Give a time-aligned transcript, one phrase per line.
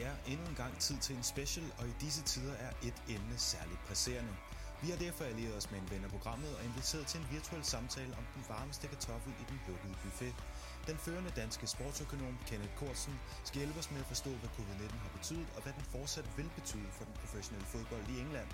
[0.00, 2.98] Det er endnu en gang tid til en special, og i disse tider er et
[3.08, 4.34] emne særligt presserende.
[4.82, 7.64] Vi har derfor allieret os med en ven af programmet og inviteret til en virtuel
[7.64, 10.34] samtale om den varmeste kartoffel i den lukkede buffet.
[10.86, 15.12] Den førende danske sportsøkonom Kenneth Kortsen skal hjælpe os med at forstå, hvad covid-19 har
[15.18, 18.48] betydet, og hvad den fortsat vil betyde for den professionelle fodbold i England.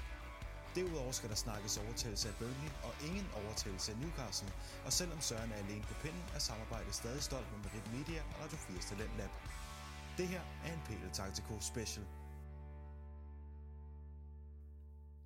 [0.74, 4.52] Derudover skal der snakkes overtagelse af Burnley og ingen overtagelse af Newcastle,
[4.87, 8.35] og selvom Søren er alene på pinden, er samarbejdet stadig stolt med Merit Media og
[8.43, 9.30] Radio 4's Talent Lab.
[10.16, 12.06] Det her er en PL Taktiko Special.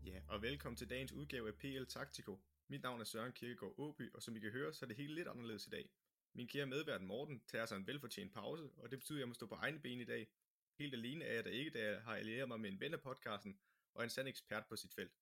[0.07, 2.39] Ja, og velkommen til dagens udgave af PL Taktiko.
[2.69, 5.15] Mit navn er Søren Kirkegaard Åby, og som I kan høre, så er det helt
[5.15, 5.91] lidt anderledes i dag.
[6.35, 9.35] Min kære medvært Morten tager sig en velfortjent pause, og det betyder, at jeg må
[9.35, 10.29] stå på egne ben i dag.
[10.79, 13.01] Helt alene er jeg da ikke, da jeg har allieret mig med en ven af
[13.01, 13.59] podcasten
[13.95, 15.19] og en sand ekspert på sit felt.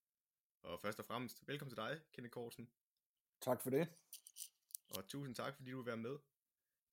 [0.63, 2.71] Og først og fremmest, velkommen til dig, Kenneth Korsen.
[3.41, 3.89] Tak for det.
[4.97, 6.19] Og tusind tak, fordi du vil være med.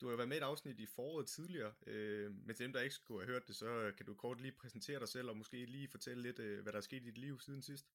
[0.06, 2.74] Du har jo været med i et afsnit i foråret tidligere, øh, men til dem,
[2.74, 5.30] der ikke skulle have hørt det, så øh, kan du kort lige præsentere dig selv,
[5.30, 7.86] og måske lige fortælle lidt, øh, hvad der er sket i dit liv siden sidst.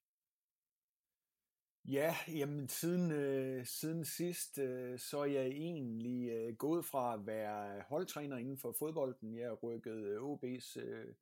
[1.84, 7.26] Ja, jamen siden, øh, siden sidst, øh, så er jeg egentlig øh, gået fra at
[7.26, 9.38] være holdtræner inden for fodbolden.
[9.38, 11.14] Jeg har rykket øh, OB's øh,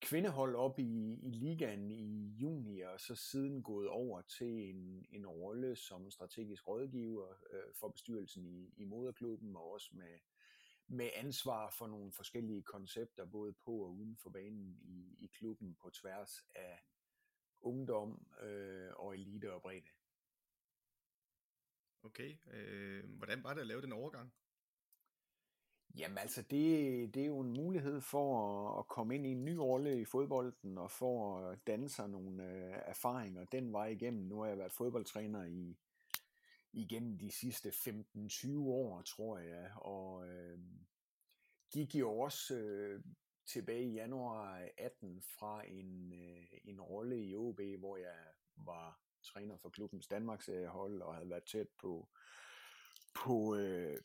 [0.00, 5.26] kvindehold op i, i ligaen i juni, og så siden gået over til en, en
[5.26, 10.18] rolle som strategisk rådgiver øh, for bestyrelsen i, i moderklubben, og også med,
[10.86, 15.74] med ansvar for nogle forskellige koncepter, både på og uden for banen i, i klubben
[15.74, 16.78] på tværs af
[17.60, 19.88] ungdom øh, og elite og bredde.
[22.02, 24.32] Okay, øh, hvordan var det at lave den overgang?
[25.98, 29.44] Jamen altså, det, det er jo en mulighed for at, at komme ind i en
[29.44, 34.22] ny rolle i fodbolden og for at danne sig nogle øh, erfaringer den vej igennem.
[34.22, 35.76] Nu har jeg været fodboldtræner i
[36.72, 40.58] igennem de sidste 15-20 år, tror jeg, og øh,
[41.72, 43.02] gik jo også øh,
[43.46, 48.16] tilbage i januar 18 fra en, øh, en rolle i OB, hvor jeg
[48.56, 52.08] var træner for klubbens Danmarks øh, hold og havde været tæt på,
[53.14, 53.98] på øh,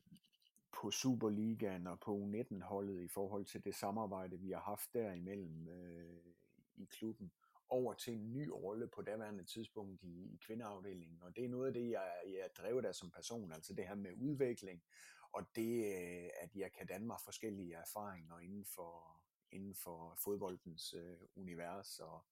[0.76, 6.34] på Superligaen og på U19-holdet i forhold til det samarbejde, vi har haft derimellem øh,
[6.76, 7.32] i klubben,
[7.70, 11.22] over til en ny rolle på daværende tidspunkt i, i kvindeafdelingen.
[11.22, 13.96] Og det er noget af det, jeg, jeg drevet af som person, altså det her
[13.96, 14.84] med udvikling,
[15.32, 19.22] og det, øh, at jeg kan danne mig forskellige erfaringer inden for,
[19.52, 22.26] inden for fodboldens øh, univers, og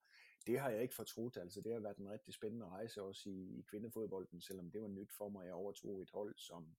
[0.48, 3.60] det har jeg ikke fortrudt, altså det har været en rigtig spændende rejse også i,
[3.60, 6.76] i kvindefodbolden, selvom det var nyt for mig, jeg overtog et hold, som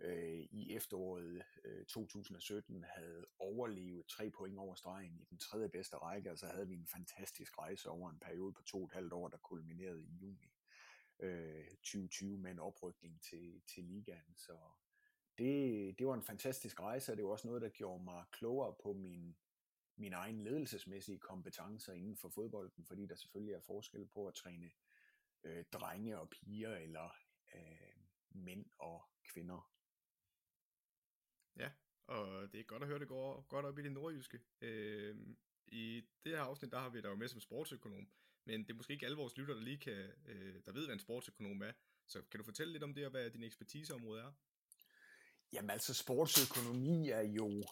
[0.00, 5.96] øh, i efteråret øh, 2017 havde overlevet tre point over stregen i den tredje bedste
[5.96, 8.92] række, og så havde vi en fantastisk rejse over en periode på to og et
[8.92, 10.50] halvt år, der kulminerede i juni
[11.20, 14.36] øh, 2020 med en oprykning til, til ligaen.
[14.36, 14.58] Så
[15.38, 18.74] det, det var en fantastisk rejse, og det var også noget, der gjorde mig klogere
[18.82, 19.36] på min,
[19.96, 24.70] min egen ledelsesmæssige kompetencer inden for fodbolden, fordi der selvfølgelig er forskel på at træne
[25.44, 27.14] øh, drenge og piger, eller
[27.54, 29.70] øh, mænd og kvinder.
[31.56, 31.70] Ja,
[32.06, 34.40] og det er godt at høre, det går godt op i det nordjyske.
[34.60, 35.16] Øh,
[35.66, 38.08] I det her afsnit, der har vi dig jo med som sportsøkonom,
[38.44, 40.94] men det er måske ikke alle vores lytter, der lige kan, øh, der ved, hvad
[40.94, 41.72] en sportsøkonom er.
[42.06, 44.32] Så kan du fortælle lidt om det, og hvad din ekspertiseområde er?
[45.52, 47.64] Jamen altså, sportsøkonomi er jo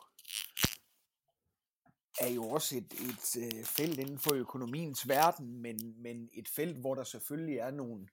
[2.20, 6.76] er jo også et, et øh, felt inden for økonomiens verden, men, men et felt,
[6.76, 8.08] hvor der selvfølgelig er nogle,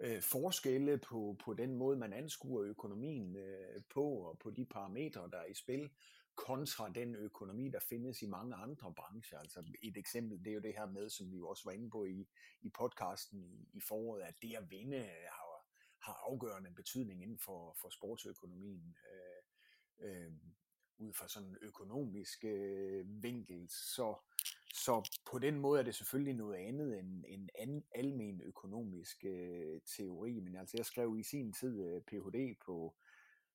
[0.00, 5.30] øh, forskelle på, på den måde, man anskuer økonomien øh, på, og på de parametre,
[5.30, 5.90] der er i spil,
[6.34, 9.38] kontra den økonomi, der findes i mange andre brancher.
[9.38, 11.90] Altså et eksempel, det er jo det her med, som vi jo også var inde
[11.90, 12.28] på i,
[12.60, 15.66] i podcasten i, i foråret, at det at vinde øh, har,
[15.98, 18.96] har afgørende betydning inden for, for sportsøkonomien.
[19.12, 19.40] Øh,
[20.00, 20.32] øh,
[20.98, 23.68] ud fra sådan en økonomisk øh, vinkel.
[23.68, 24.14] Så,
[24.74, 29.80] så på den måde er det selvfølgelig noget andet end en anden almen økonomisk øh,
[29.96, 30.40] teori.
[30.40, 32.56] Men altså, jeg skrev i sin tid øh, Ph.D.
[32.64, 32.94] på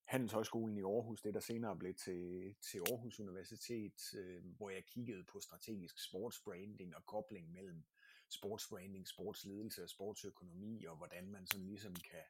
[0.06, 5.23] Handelshøjskolen i Aarhus, det der senere blev til, til Aarhus Universitet, øh, hvor jeg kiggede
[5.23, 7.83] på strategisk sportsbranding og kobling mellem
[8.29, 12.23] sportsbranding, sportsledelse og sportsøkonomi, og hvordan man sådan ligesom kan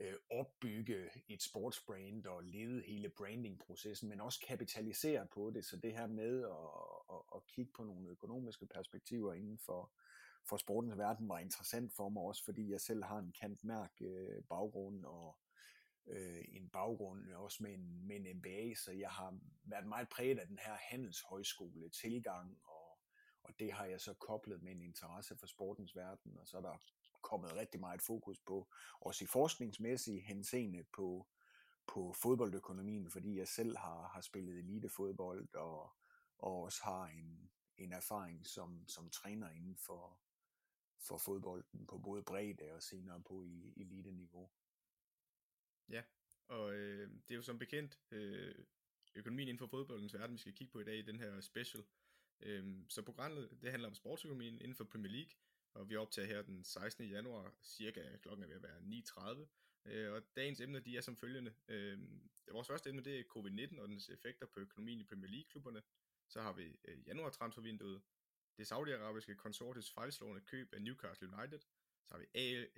[0.00, 5.64] øh, opbygge et sportsbrand og lede hele brandingprocessen, men også kapitalisere på det.
[5.64, 9.92] Så det her med at, at, at kigge på nogle økonomiske perspektiver inden for,
[10.48, 13.92] for sportens verden var interessant for mig også, fordi jeg selv har en kant mærk
[14.00, 15.38] øh, baggrund og
[16.06, 20.38] øh, en baggrund også med en, med en MBA, så jeg har været meget præget
[20.38, 22.98] af den her handelshøjskole tilgang, og,
[23.42, 26.60] og det har jeg så koblet med en interesse for sportens verden, og så er
[26.60, 26.82] der
[27.22, 31.26] kommet rigtig meget fokus på, også i forskningsmæssig henseende på,
[31.86, 35.92] på fodboldøkonomien, fordi jeg selv har, har spillet elitefodbold og,
[36.38, 40.20] og også har en, en erfaring som, som træner inden for,
[41.08, 44.50] for fodbolden på både bredde og senere på i elite-niveau.
[45.88, 46.02] Ja,
[46.48, 48.54] og øh, det er jo som bekendt øh,
[49.14, 51.84] økonomien inden for fodboldens verden, vi skal kigge på i dag i den her special.
[52.40, 55.32] Øh, så programmet det handler om sportsøkonomien inden for Premier League,
[55.74, 57.06] og vi optager her den 16.
[57.08, 59.46] januar, cirka klokken er ved at være 9.30.
[59.84, 61.54] Øh, og dagens emner de er som følgende.
[61.68, 61.98] Øh,
[62.52, 65.82] vores første emne det er covid-19 og dens effekter på økonomien i Premier League-klubberne.
[66.28, 68.02] Så har vi øh, januar transfervinduet,
[68.56, 71.58] det saudiarabiske konsortiets fejlslående køb af Newcastle United,
[72.04, 72.26] så har vi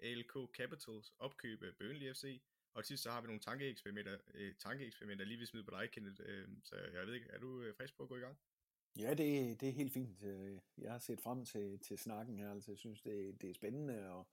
[0.02, 2.43] ALK Capitals opkøb af Burnley FC,
[2.75, 5.90] og til sidst så har vi nogle tankeeksperimenter, øh, tankeeksperimenter lige ved smidt på dig,
[5.90, 6.20] Kenneth.
[6.25, 8.38] Øh, så jeg ved ikke, er du øh, frisk på at gå i gang?
[8.99, 10.23] Ja, det, det er helt fint.
[10.23, 13.55] Øh, jeg har set frem til, til snakken her, altså jeg synes, det, det er
[13.55, 14.29] spændende, og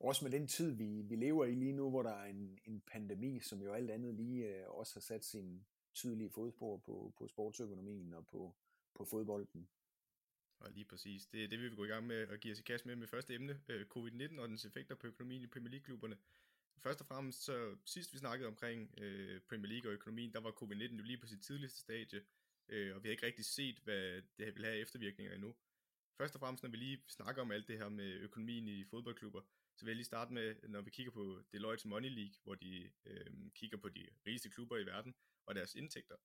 [0.00, 2.80] også med den tid, vi, vi lever i lige nu, hvor der er en, en
[2.80, 7.28] pandemi, som jo alt andet lige øh, også har sat sin tydelige fodspor på, på
[7.28, 8.54] sportsøkonomien og på,
[8.94, 9.68] på fodbolden.
[10.58, 11.26] Og lige præcis.
[11.26, 12.96] Det er det, vi vil gå i gang med at give os i kast med
[12.96, 16.16] med første emne, øh, covid-19 og dens effekter på økonomien i Premier League-klubberne.
[16.78, 20.50] Først og fremmest, så sidst vi snakkede omkring øh, Premier League og økonomien, der var
[20.50, 22.22] covid-19 jo lige på sit tidligste stadie,
[22.68, 25.56] øh, og vi har ikke rigtig set, hvad det vil have eftervirkninger endnu.
[26.18, 29.42] Først og fremmest, når vi lige snakker om alt det her med økonomien i fodboldklubber,
[29.76, 32.92] så vil jeg lige starte med, når vi kigger på Deloitte Money League, hvor de
[33.04, 35.14] øh, kigger på de rigeste klubber i verden
[35.46, 36.16] og deres indtægter.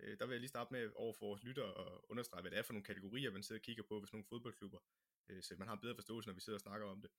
[0.00, 2.58] Øh, der vil jeg lige starte med over for vores lytter og understrege, hvad det
[2.58, 4.78] er for nogle kategorier, man sidder og kigger på hvis nogle fodboldklubber,
[5.28, 7.10] øh, så man har en bedre forståelse, når vi sidder og snakker om det.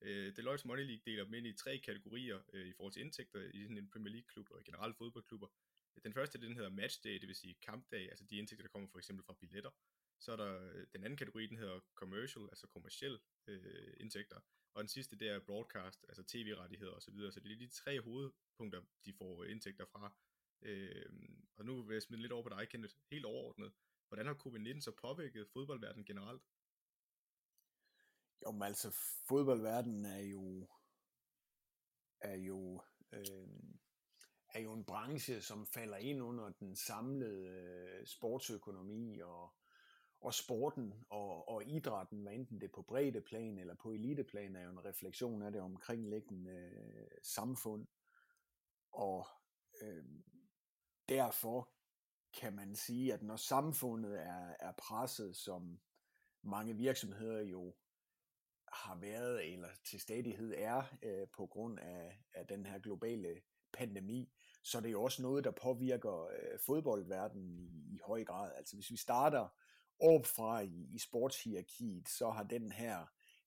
[0.00, 3.50] Øh, Deloitte Money League deler dem ind i tre kategorier øh, i forhold til indtægter
[3.54, 5.48] i sådan en Premier League-klub og generelt fodboldklubber.
[6.04, 8.98] Den første, den hedder matchday, det vil sige kampdag, altså de indtægter, der kommer for
[8.98, 9.70] eksempel fra billetter.
[10.20, 14.40] Så er der øh, den anden kategori, den hedder commercial, altså kommerciel øh, indtægter.
[14.74, 17.00] Og den sidste, det er broadcast, altså tv-rettigheder osv.
[17.00, 17.32] Så, videre.
[17.32, 20.16] så det er de tre hovedpunkter, de får øh, indtægter fra.
[20.62, 21.06] Øh,
[21.56, 23.72] og nu vil jeg smide lidt over på dig, Kenneth, helt overordnet.
[24.08, 26.42] Hvordan har covid-19 så påvirket fodboldverdenen generelt?
[28.44, 28.90] Jo, men altså,
[29.28, 30.68] fodboldverdenen er jo,
[32.20, 32.82] er jo,
[33.12, 33.48] øh,
[34.56, 39.54] er jo en branche, som falder ind under den samlede øh, sportsøkonomi og,
[40.20, 42.82] og sporten og, og idrætten, hvad enten det er på
[43.26, 47.86] plan eller på eliteplan, er jo en refleksion af det omkringliggende øh, samfund.
[48.92, 49.26] Og
[49.82, 50.04] øh,
[51.08, 51.72] derfor
[52.40, 55.80] kan man sige, at når samfundet er, er presset, som
[56.42, 57.74] mange virksomheder jo
[58.72, 63.42] har været eller til stadighed er øh, på grund af, af den her globale
[63.72, 64.32] pandemi,
[64.66, 68.52] så det er jo også noget, der påvirker øh, fodboldverdenen i, i høj grad.
[68.56, 69.48] Altså hvis vi starter
[70.00, 73.06] opfra i, i sportshierarkiet, så har den her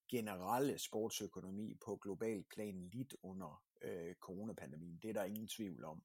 [0.10, 5.00] generelle sportsøkonomi på global plan lidt under øh, coronapandemien.
[5.02, 6.04] Det er der ingen tvivl om.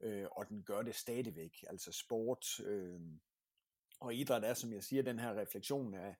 [0.00, 1.64] Øh, og den gør det stadigvæk.
[1.68, 3.00] Altså sport øh,
[4.00, 6.16] og idræt er, som jeg siger, den her refleksion af,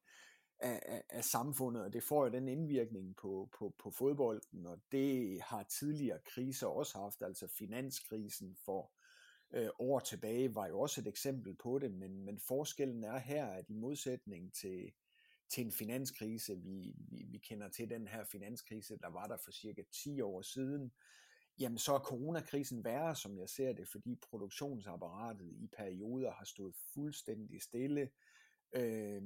[0.62, 4.80] af, af, af samfundet, og det får jo den indvirkning på, på, på fodbolden, og
[4.92, 8.92] det har tidligere kriser også haft, altså finanskrisen for
[9.52, 13.46] øh, år tilbage var jo også et eksempel på det, men, men forskellen er her,
[13.46, 14.92] at i modsætning til,
[15.48, 19.50] til en finanskrise, vi, vi, vi kender til den her finanskrise, der var der for
[19.50, 20.92] cirka 10 år siden,
[21.58, 26.74] jamen så er coronakrisen værre, som jeg ser det, fordi produktionsapparatet i perioder har stået
[26.94, 28.10] fuldstændig stille.
[28.72, 29.22] Øh,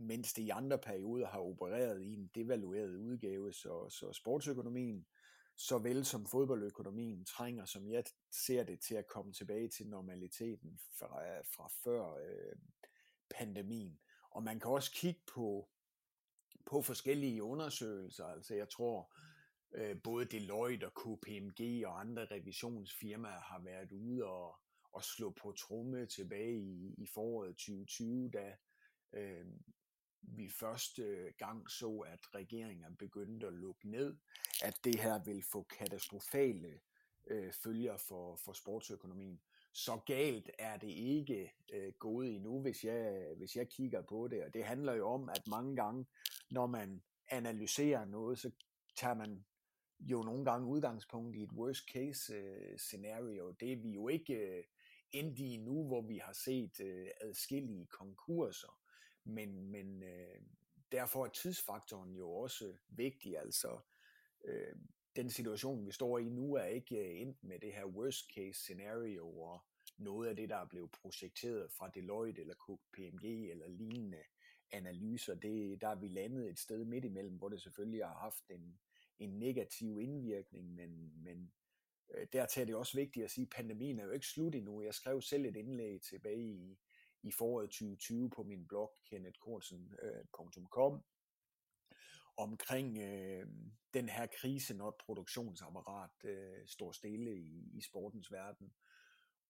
[0.00, 5.06] mens det i andre perioder har opereret i en devalueret udgave, så, så sportsøkonomien,
[5.56, 11.40] såvel som fodboldøkonomien, trænger, som jeg ser det, til at komme tilbage til normaliteten fra,
[11.40, 12.56] fra før øh,
[13.30, 13.98] pandemien.
[14.30, 15.68] Og man kan også kigge på,
[16.66, 19.14] på forskellige undersøgelser, altså jeg tror,
[19.72, 24.60] øh, både Deloitte og KPMG og andre revisionsfirmaer har været ude og,
[24.92, 28.56] og slå på tromme tilbage i, i foråret 2020, da
[29.12, 29.46] øh,
[30.22, 34.16] vi første gang så, at regeringen begyndte at lukke ned,
[34.62, 36.80] at det her vil få katastrofale
[37.26, 39.40] øh, følger for, for sportsøkonomien.
[39.72, 44.44] Så galt er det ikke øh, gået endnu, hvis jeg, hvis jeg kigger på det.
[44.44, 46.06] Og det handler jo om, at mange gange,
[46.50, 48.50] når man analyserer noget, så
[48.96, 49.44] tager man
[50.00, 53.50] jo nogle gange udgangspunkt i et worst case øh, scenario.
[53.50, 54.64] Det er vi jo ikke øh,
[55.12, 58.79] endt i nu, hvor vi har set øh, adskillige konkurser
[59.24, 60.40] men, men øh,
[60.92, 63.78] derfor er tidsfaktoren jo også vigtig, altså
[64.44, 64.76] øh,
[65.16, 68.60] den situation, vi står i nu, er ikke øh, endt med det her worst case
[68.60, 69.64] scenario, og
[69.98, 74.22] noget af det, der er blevet projekteret fra Deloitte eller KPMG eller lignende
[74.72, 78.50] analyser, det, der er vi landet et sted midt imellem, hvor det selvfølgelig har haft
[78.50, 78.78] en,
[79.18, 81.52] en negativ indvirkning, men, men
[82.14, 84.82] øh, dertil er det også vigtigt at sige, at pandemien er jo ikke slut endnu.
[84.82, 86.78] Jeg skrev selv et indlæg tilbage i,
[87.22, 91.00] i foråret 2020 på min blog kennethkortsen.com øh,
[92.36, 93.46] omkring øh,
[93.94, 98.72] den her krise, når et produktionsapparat øh, står stille i, i sportens verden.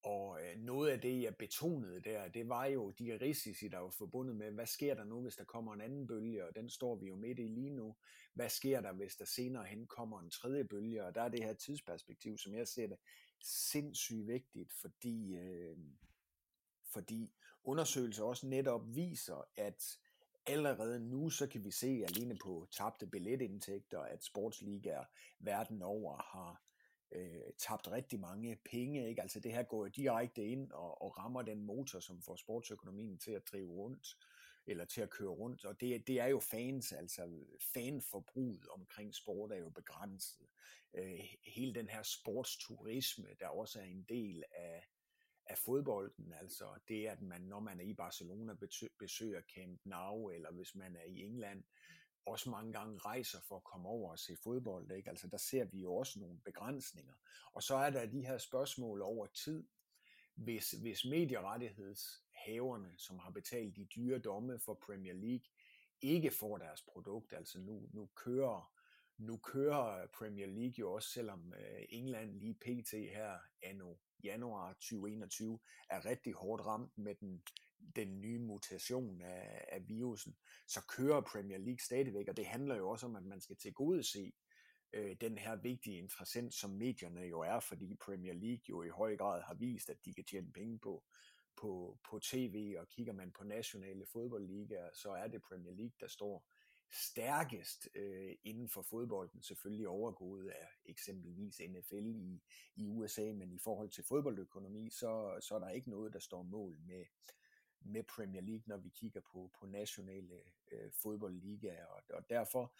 [0.03, 3.91] Og øh, noget af det, jeg betonede der, det var jo de risici, der var
[3.91, 6.97] forbundet med, hvad sker der nu, hvis der kommer en anden bølge, og den står
[6.97, 7.97] vi jo midt i lige nu.
[8.35, 11.45] Hvad sker der, hvis der senere hen kommer en tredje bølge, og der er det
[11.45, 12.99] her tidsperspektiv, som jeg ser det,
[13.41, 15.77] sindssygt vigtigt, fordi, øh,
[16.93, 19.99] fordi undersøgelser også netop viser, at
[20.47, 25.05] allerede nu, så kan vi se alene på tabte billetindtægter, at sportsligaer
[25.39, 26.63] verden over har
[27.13, 29.09] øh, tabt rigtig mange penge.
[29.09, 29.23] Ikke?
[29.23, 33.31] Altså det her går direkte ind og, og rammer den motor, som får sportsøkonomien til
[33.31, 34.17] at drive rundt
[34.67, 37.31] eller til at køre rundt, og det, det er jo fans, altså
[37.75, 40.47] fanforbruget omkring sport er jo begrænset.
[40.95, 44.89] Øh, hele den her sportsturisme, der også er en del af,
[45.51, 48.55] af fodbolden, altså det at man, når man er i Barcelona,
[48.99, 51.65] besøger Camp Nou, eller hvis man er i England,
[52.27, 54.91] også mange gange rejser for at komme over og se fodbold.
[54.91, 55.11] Ikke?
[55.11, 57.15] Altså der ser vi jo også nogle begrænsninger.
[57.53, 59.67] Og så er der de her spørgsmål over tid.
[60.35, 65.47] Hvis, hvis medierettighedshaverne, som har betalt de dyre domme for Premier League,
[66.01, 68.73] ikke får deres produkt, altså nu, nu kører
[69.21, 72.91] nu kører øh, Premier League jo også, selvom øh, England lige pt.
[72.91, 75.59] her anno januar 2021
[75.91, 77.43] er rigtig hårdt ramt med den
[77.97, 80.37] den nye mutation af, af virusen,
[80.69, 83.73] så kører Premier League stadigvæk, og det handler jo også om, at man skal til
[83.73, 84.33] gode se
[84.93, 89.17] øh, den her vigtige interessant, som medierne jo er, fordi Premier League jo i høj
[89.17, 91.05] grad har vist, at de kan tjene penge på,
[91.61, 96.09] på, på tv, og kigger man på nationale fodboldligaer, så er det Premier League, der
[96.09, 96.47] står
[96.93, 102.43] stærkest øh, inden for fodbolden, selvfølgelig overgået af eksempelvis NFL i,
[102.77, 106.43] i USA, men i forhold til fodboldøkonomi, så, så er der ikke noget, der står
[106.43, 107.05] mål med,
[107.81, 110.41] med Premier League, når vi kigger på, på nationale
[110.73, 111.87] øh, fodboldligaer.
[111.87, 112.75] Og, og derfor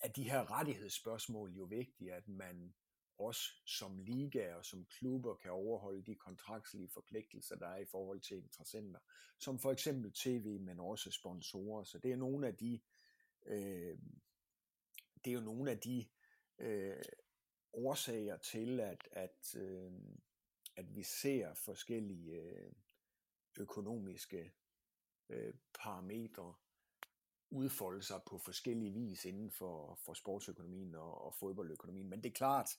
[0.00, 2.74] er de her rettighedsspørgsmål jo vigtige, at man
[3.18, 8.20] også som liga og som klubber kan overholde de kontraktslige forpligtelser, der er i forhold
[8.20, 9.00] til interessenter,
[9.38, 11.84] som for eksempel tv, men også sponsorer.
[11.84, 12.80] Så det er nogle af de, øh,
[13.48, 13.98] Øh,
[15.24, 16.06] det er jo nogle af de
[16.58, 17.02] øh,
[17.72, 19.92] årsager til, at, at, øh,
[20.76, 22.72] at vi ser forskellige øh,
[23.58, 24.52] økonomiske
[25.28, 26.54] øh, parametre
[27.50, 32.08] udfolde sig på forskellige vis inden for, for sportsøkonomien og, og fodboldøkonomien.
[32.08, 32.70] Men det er klart,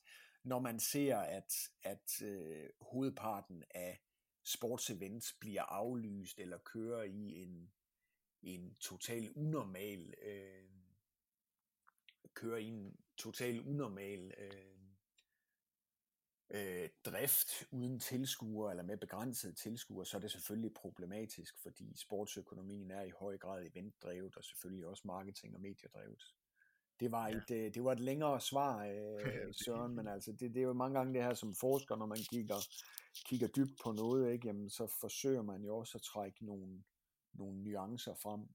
[0.44, 4.02] når man ser, at, at øh, hovedparten af
[4.44, 7.72] sportsevents bliver aflyst eller kører i en,
[8.42, 10.70] en total unormal øh,
[12.34, 14.70] kører i en total unormal øh,
[16.50, 22.90] øh, drift uden tilskuer eller med begrænset tilskuer, så er det selvfølgelig problematisk, fordi sportsøkonomien
[22.90, 26.22] er i høj grad eventdrevet og selvfølgelig også marketing- og mediedrevet.
[27.00, 27.36] Det var, ja.
[27.36, 30.72] et, øh, det var et længere svar, øh, Søren, men altså det, det er jo
[30.72, 32.56] mange gange det her som forsker, når man kigger,
[33.26, 36.82] kigger dybt på noget, ikke, jamen, så forsøger man jo også at trække nogle,
[37.40, 38.48] nogle nuancer frem.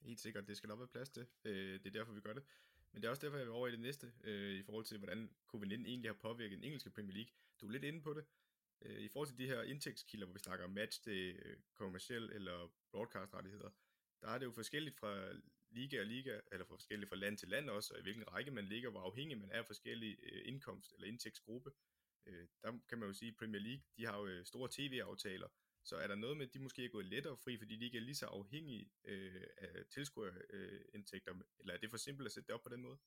[0.00, 1.26] Helt sikkert, det skal der være plads til.
[1.44, 2.44] Øh, det er derfor, vi gør det.
[2.92, 4.98] Men det er også derfor, jeg vil over i det næste, øh, i forhold til,
[4.98, 7.32] hvordan covid-19 egentlig har påvirket den engelske Premier League.
[7.60, 8.24] Du er lidt inde på det.
[8.82, 12.72] Øh, I forhold til de her indtægtskilder, hvor vi snakker match, det øh, kommersiel eller
[12.90, 13.70] broadcast-rettigheder,
[14.20, 15.32] der er det jo forskelligt fra
[15.70, 18.50] liga og liga, eller fra forskelligt fra land til land også, og i hvilken række
[18.50, 21.70] man ligger, hvor afhængig man er af forskellige øh, indkomst- eller indtægtsgruppe.
[22.26, 25.48] Øh, der kan man jo sige, at Premier League, de har jo øh, store tv-aftaler,
[25.84, 27.98] så er der noget med, at de måske er gået lettere fri, fordi de ikke
[27.98, 32.46] er lige så afhængige øh, af tilskuerindtægter, øh, eller er det for simpelt at sætte
[32.46, 32.98] det op på den måde?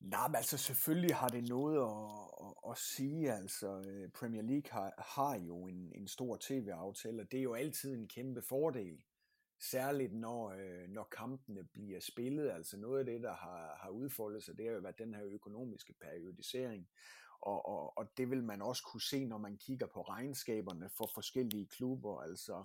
[0.00, 3.32] Nej, men altså selvfølgelig har det noget at, at, at sige.
[3.32, 7.54] Altså øh, Premier League har, har jo en, en stor tv-aftale, og det er jo
[7.54, 9.02] altid en kæmpe fordel.
[9.60, 12.50] Særligt når, øh, når kampene bliver spillet.
[12.50, 15.24] Altså noget af det, der har, har udfoldet sig, det har jo været den her
[15.24, 16.88] økonomiske periodisering
[17.40, 21.10] og, og, og det vil man også kunne se, når man kigger på regnskaberne for
[21.14, 22.20] forskellige klubber.
[22.20, 22.64] Altså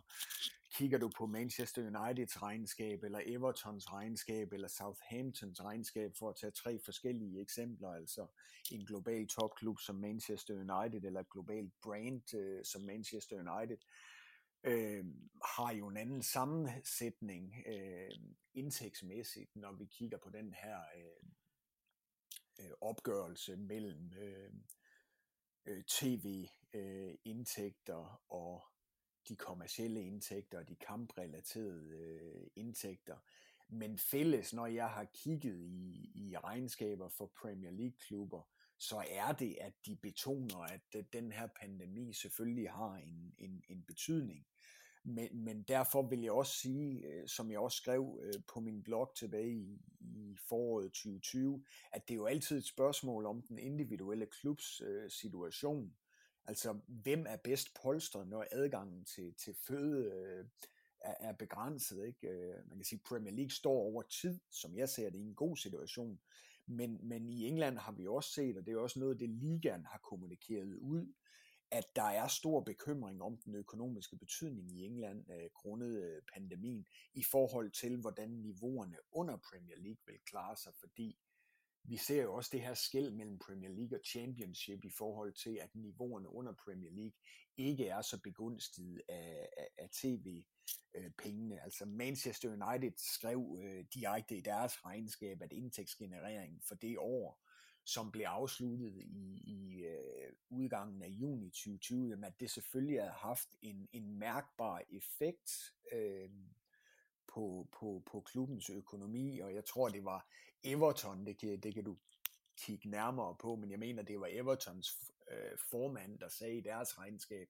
[0.72, 6.52] kigger du på Manchester Uniteds regnskab, eller Evertons regnskab, eller Southamptons regnskab, for at tage
[6.52, 8.28] tre forskellige eksempler, altså
[8.72, 13.78] en global topklub som Manchester United, eller et globalt brand øh, som Manchester United,
[14.64, 15.06] øh,
[15.58, 18.12] har jo en anden sammensætning øh,
[18.54, 21.30] indtægtsmæssigt, når vi kigger på den her øh,
[22.62, 24.54] øh, opgørelse mellem øh,
[25.66, 28.64] øh, tv-indtægter øh, og
[29.28, 33.18] de kommercielle indtægter og de kamprelaterede øh, indtægter.
[33.70, 38.42] Men fælles, når jeg har kigget i, i regnskaber for Premier League-klubber,
[38.78, 43.84] så er det, at de betoner, at den her pandemi selvfølgelig har en, en, en
[43.84, 44.46] betydning.
[45.04, 48.84] Men, men derfor vil jeg også sige, øh, som jeg også skrev øh, på min
[48.84, 53.60] blog tilbage i, i foråret 2020, at det er jo altid et spørgsmål om den
[53.60, 55.94] individuelle klubs øh, situation.
[56.46, 60.46] Altså, hvem er bedst polstret, når adgangen til, til føde øh,
[61.02, 62.06] er, er begrænset?
[62.06, 62.28] Ikke?
[62.28, 65.22] Øh, man kan sige, at Premier League står over tid, som jeg ser det, i
[65.22, 66.20] en god situation.
[66.68, 69.86] Men, men i England har vi også set, og det er også noget, det ligaen
[69.86, 71.14] har kommunikeret ud,
[71.72, 76.86] at der er stor bekymring om den økonomiske betydning i England øh, grundet øh, pandemien
[77.14, 81.20] i forhold til, hvordan niveauerne under Premier League vil klare sig, fordi
[81.84, 85.58] vi ser jo også det her skæld mellem Premier League og Championship i forhold til,
[85.62, 87.18] at niveauerne under Premier League
[87.58, 91.56] ikke er så begunstiget af, af, af tv-pengene.
[91.56, 97.42] Øh, altså Manchester United skrev øh, direkte i deres regnskab, at indtægtsgenereringen for det år,
[97.86, 103.12] som blev afsluttet i, i øh, udgangen af juni 2020, jamen at det selvfølgelig har
[103.12, 105.52] haft en, en mærkbar effekt
[105.92, 106.30] øh,
[107.28, 110.28] på, på, på klubbens økonomi, og jeg tror, det var
[110.64, 111.98] Everton, det kan, det kan du
[112.58, 116.98] kigge nærmere på, men jeg mener, det var Evertons øh, formand, der sagde i deres
[117.00, 117.48] regnskab,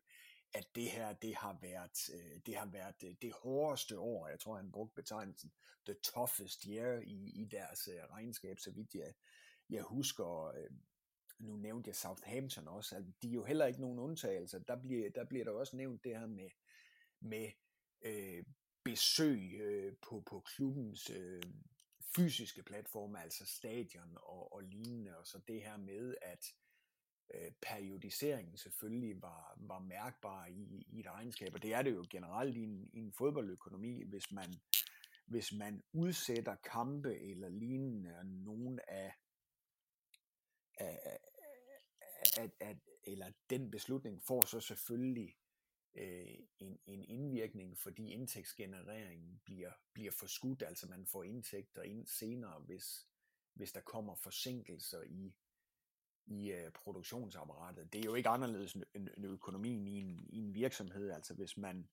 [0.53, 4.39] at det her, det har været, øh, det har været øh, det hårdeste år, jeg
[4.39, 5.51] tror, han brugte betegnelsen,
[5.85, 9.13] the toughest year i, i deres øh, regnskab, så vidt jeg,
[9.71, 10.69] jeg husker, øh,
[11.39, 14.59] nu nævnte jeg Southampton også, at de er jo heller ikke nogen undtagelser.
[14.59, 16.49] Der bliver, der bliver der også nævnt det her med,
[17.19, 17.51] med
[18.01, 18.43] øh,
[18.83, 21.43] besøg øh, på, på klubbens øh,
[22.15, 26.53] fysiske platforme, altså stadion og, og lignende, og så det her med, at
[27.33, 32.05] øh, periodiseringen selvfølgelig var, var mærkbar i, i et regnskab, og det er det jo
[32.09, 34.53] generelt i en, i en fodboldøkonomi, hvis man,
[35.25, 39.13] hvis man udsætter kampe eller lignende, og nogle af
[42.37, 45.35] at, at, eller den beslutning får så selvfølgelig
[45.95, 52.59] øh, en, en indvirkning, fordi indtægtsgenereringen bliver, bliver forskudt, altså man får indtægter ind senere,
[52.59, 53.07] hvis,
[53.53, 55.35] hvis der kommer forsinkelser i,
[56.25, 57.93] i øh, produktionsapparatet.
[57.93, 61.57] Det er jo ikke anderledes end, end økonomien i en, i en virksomhed, altså hvis
[61.57, 61.89] man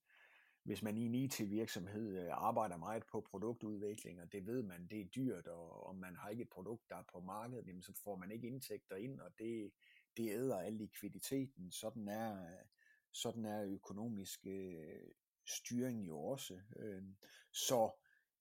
[0.62, 5.00] hvis man i en IT-virksomhed øh, arbejder meget på produktudvikling, og det ved man, det
[5.00, 8.00] er dyrt, og, og man har ikke et produkt, der er på markedet, jamen, så
[8.04, 9.70] får man ikke indtægter ind, og det,
[10.16, 11.72] det æder al likviditeten.
[11.72, 12.46] Sådan er,
[13.12, 15.10] sådan er økonomisk øh,
[15.46, 16.60] styring jo også.
[16.76, 17.02] Øh,
[17.52, 17.90] så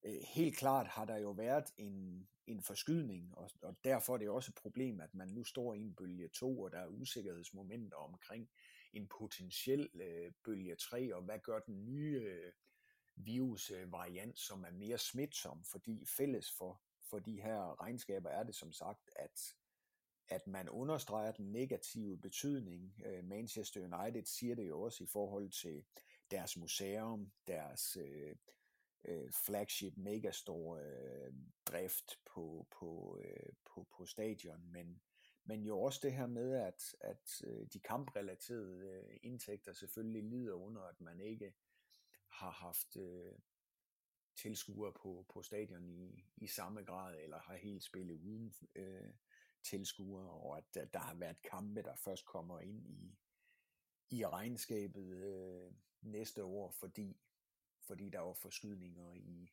[0.05, 4.29] øh, helt klart har der jo været en, en forskydning, og, og derfor er det
[4.29, 7.97] også et problem, at man nu står i en bølge 2, og der er usikkerhedsmomenter
[7.97, 8.49] omkring
[8.93, 12.51] en potentiel øh, bølge 3, og hvad gør den nye øh,
[13.15, 18.71] virusvariant, som er mere smitsom, fordi fælles for, for de her regnskaber er det som
[18.71, 19.55] sagt, at
[20.29, 23.01] at man understreger den negative betydning.
[23.05, 25.85] Øh, Manchester United siger det jo også i forhold til
[26.31, 28.35] deres museum, deres øh,
[29.05, 31.33] øh, flagship megastore øh,
[31.65, 35.01] drift på, på, øh, på, på stadion, men
[35.47, 40.53] men jo også det her med, at, at øh, de kamprelaterede øh, indtægter selvfølgelig lider
[40.53, 41.53] under, at man ikke
[42.27, 43.33] har haft øh,
[44.35, 49.13] tilskuere på, på stadion i, i samme grad, eller har helt spillet uden øh,
[49.63, 53.17] tilskuere, og at der, der har været kampe, der først kommer ind i,
[54.09, 57.17] i regnskabet øh, næste år, fordi,
[57.79, 59.51] fordi der var forskydninger i,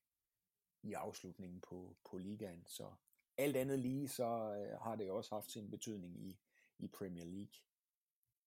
[0.83, 2.67] i afslutningen på, på ligaen.
[2.67, 2.95] Så,
[3.39, 6.39] alt andet lige, så øh, har det også haft sin betydning i,
[6.79, 7.55] i Premier League.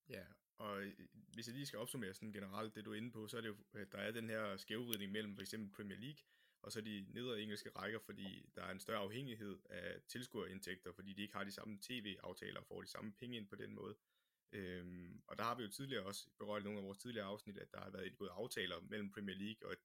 [0.10, 0.24] Ja,
[0.58, 0.94] og øh,
[1.34, 3.48] hvis jeg lige skal opsummere sådan generelt det, du er inde på, så er det
[3.48, 6.24] jo, at der er den her skævvridning mellem for eksempel Premier League
[6.62, 11.14] og så de nedre engelske rækker, fordi der er en større afhængighed af tilskuerindtægter, fordi
[11.14, 13.96] de ikke har de samme tv-aftaler og får de samme penge ind på den måde.
[14.52, 17.72] Øhm, og der har vi jo tidligere også berørt nogle af vores tidligere afsnit, at
[17.72, 19.80] der har været indgået aftaler mellem Premier League og et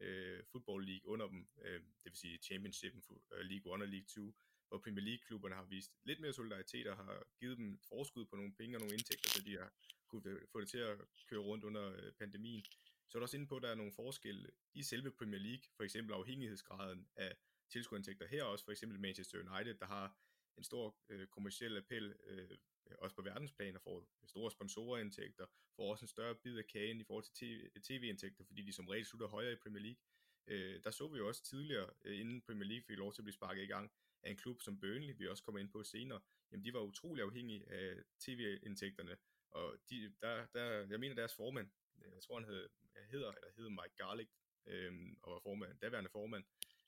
[0.00, 2.92] øh, Football League under dem, øh, det vil sige Championship,
[3.32, 4.34] øh, League 1 og League 2,
[4.68, 8.54] hvor Premier League-klubberne har vist lidt mere solidaritet og har givet dem forskud på nogle
[8.54, 9.72] penge og nogle indtægter, så de har
[10.08, 12.64] kunne få det til at køre rundt under øh, pandemien.
[13.08, 15.64] Så er der også inde på, at der er nogle forskelle i selve Premier League,
[15.76, 17.36] for eksempel afhængighedsgraden af
[17.72, 20.16] tilskuerindtægter her også, for eksempel Manchester United, der har
[20.56, 22.50] en stor øh, kommersiel appel, øh,
[22.88, 25.46] Øh, også på verdensplan, og får store sponsorindtægter,
[25.76, 29.04] får også en større bid af kagen i forhold til tv-indtægter, fordi de som regel
[29.04, 30.00] slutter højere i Premier League.
[30.46, 33.24] Øh, der så vi jo også tidligere, øh, inden Premier League fik lov til at
[33.24, 36.20] blive sparket i gang, af en klub som Burnley, vi også kommer ind på senere,
[36.52, 39.16] jamen de var utrolig afhængige af tv-indtægterne,
[39.50, 42.68] og de, der, der, jeg mener deres formand, øh, jeg tror han hed,
[43.10, 44.28] hedder, eller hedder Mike Garlic,
[44.66, 46.44] øh, og var formand, daværende formand,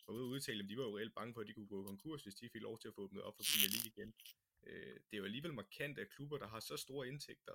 [0.07, 1.85] var ude at udtale, at de var jo reelt bange for, at de kunne gå
[1.85, 4.15] konkurs, hvis de fik lov til at få åbnet op for Premier League igen.
[4.67, 7.55] Øh, det er jo alligevel markant, at klubber, der har så store indtægter,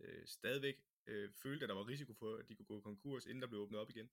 [0.00, 3.42] øh, stadigvæk øh, følte, at der var risiko for, at de kunne gå konkurs, inden
[3.42, 4.10] der blev åbnet op igen.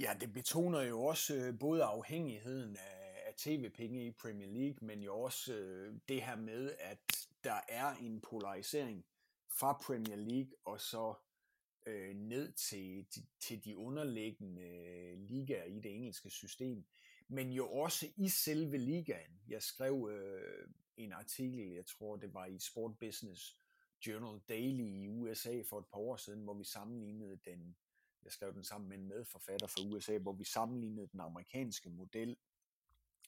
[0.00, 5.02] Ja, det betoner jo også øh, både afhængigheden af, af tv-penge i Premier League, men
[5.02, 9.06] jo også øh, det her med, at der er en polarisering
[9.48, 11.14] fra Premier League og så
[11.86, 16.84] øh, ned til, til, til de underliggende øh, ligaer i det engelske system,
[17.28, 19.40] men jo også i selve ligaen.
[19.48, 23.58] Jeg skrev øh, en artikel, jeg tror det var i Sport Business
[24.06, 27.76] Journal Daily i USA for et par år siden, hvor vi sammenlignede den,
[28.24, 32.36] jeg skrev den sammen med en medforfatter fra USA, hvor vi sammenlignede den amerikanske model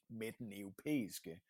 [0.09, 1.40] med den europæiske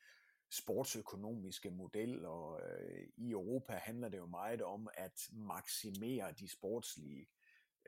[0.51, 7.29] sportsøkonomiske model, og øh, i Europa handler det jo meget om at maksimere de sportslige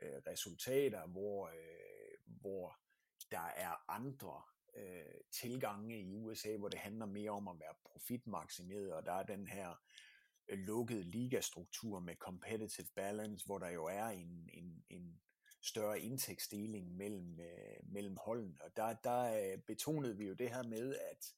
[0.01, 2.79] øh, resultater, hvor, øh, hvor
[3.31, 4.41] der er andre
[4.77, 9.23] øh, tilgange i USA, hvor det handler mere om at være profitmaksimeret, og der er
[9.23, 9.81] den her
[10.47, 15.19] øh, lukkede ligastruktur med competitive balance, hvor der jo er en, en, en
[15.61, 18.61] større indtægtsdeling mellem, øh, mellem holdene.
[18.61, 21.33] Og der, der øh, betonede vi jo det her med, at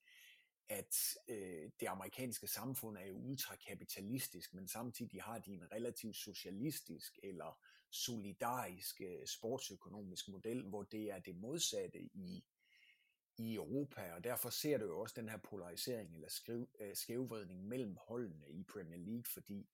[0.70, 7.20] at øh, det amerikanske samfund er jo ultrakapitalistisk, men samtidig har de en relativt socialistisk
[7.24, 7.60] eller
[7.92, 12.44] solidarisk øh, sportsøkonomisk model, hvor det er det modsatte i,
[13.40, 17.68] i Europa, og derfor ser du jo også den her polarisering eller skriv, øh, skævvridning
[17.68, 19.70] mellem holdene i Premier League, fordi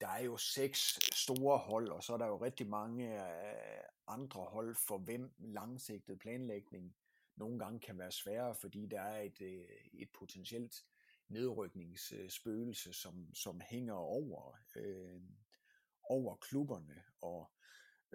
[0.00, 4.44] der er jo seks store hold, og så er der jo rigtig mange øh, andre
[4.44, 6.96] hold, for hvem langsigtet planlægning
[7.36, 10.84] nogle gange kan være sværere, fordi der er et, øh, et potentielt
[11.28, 15.20] nedrykningsspøgelse, som, som hænger over, øh,
[16.02, 17.50] over klubberne, og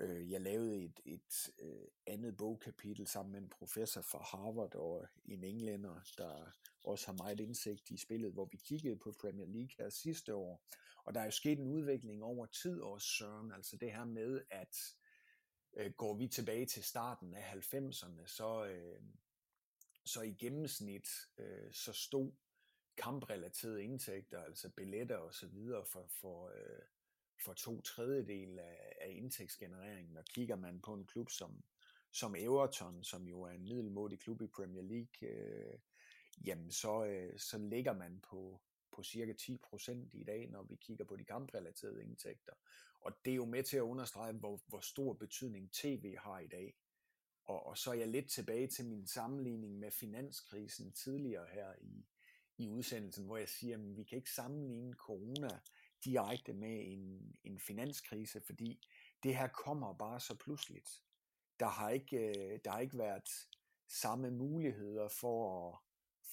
[0.02, 5.08] øh, jeg lavede et, et øh, andet bogkapitel sammen med en professor fra Harvard og
[5.26, 6.52] en englænder, der
[6.84, 10.64] også har meget indsigt i spillet, hvor vi kiggede på Premier League her sidste år.
[11.06, 14.42] Og der er jo sket en udvikling over tid også, Søren, altså det her med,
[14.50, 14.76] at
[15.74, 19.02] øh, går vi tilbage til starten af 90'erne, så, øh,
[20.06, 22.32] så i gennemsnit øh, så stod
[22.98, 26.82] kamprelaterede indtægter, altså billetter og så videre for, for, øh,
[27.43, 30.17] for to tredjedel af, af indtægtsgenereringen.
[30.17, 31.63] Og kigger man på en klub som,
[32.12, 35.80] som Everton, som jo er en middelmodig klub i Premier League, øh,
[36.45, 41.06] jamen så, øh, så ligger man på, på cirka 10% i dag, når vi kigger
[41.06, 42.54] på de kamprelaterede indtægter.
[43.01, 46.47] Og det er jo med til at understrege, hvor, hvor stor betydning tv har i
[46.47, 46.75] dag.
[47.43, 52.06] Og, og så er jeg lidt tilbage til min sammenligning med finanskrisen tidligere her i,
[52.58, 55.60] i udsendelsen, hvor jeg siger, at vi kan ikke sammenligne corona
[56.06, 58.88] direkte med en, en finanskrise, fordi
[59.24, 61.04] det her kommer bare så pludseligt.
[61.60, 63.30] Der har ikke, øh, der har ikke været
[63.88, 65.80] samme muligheder for at,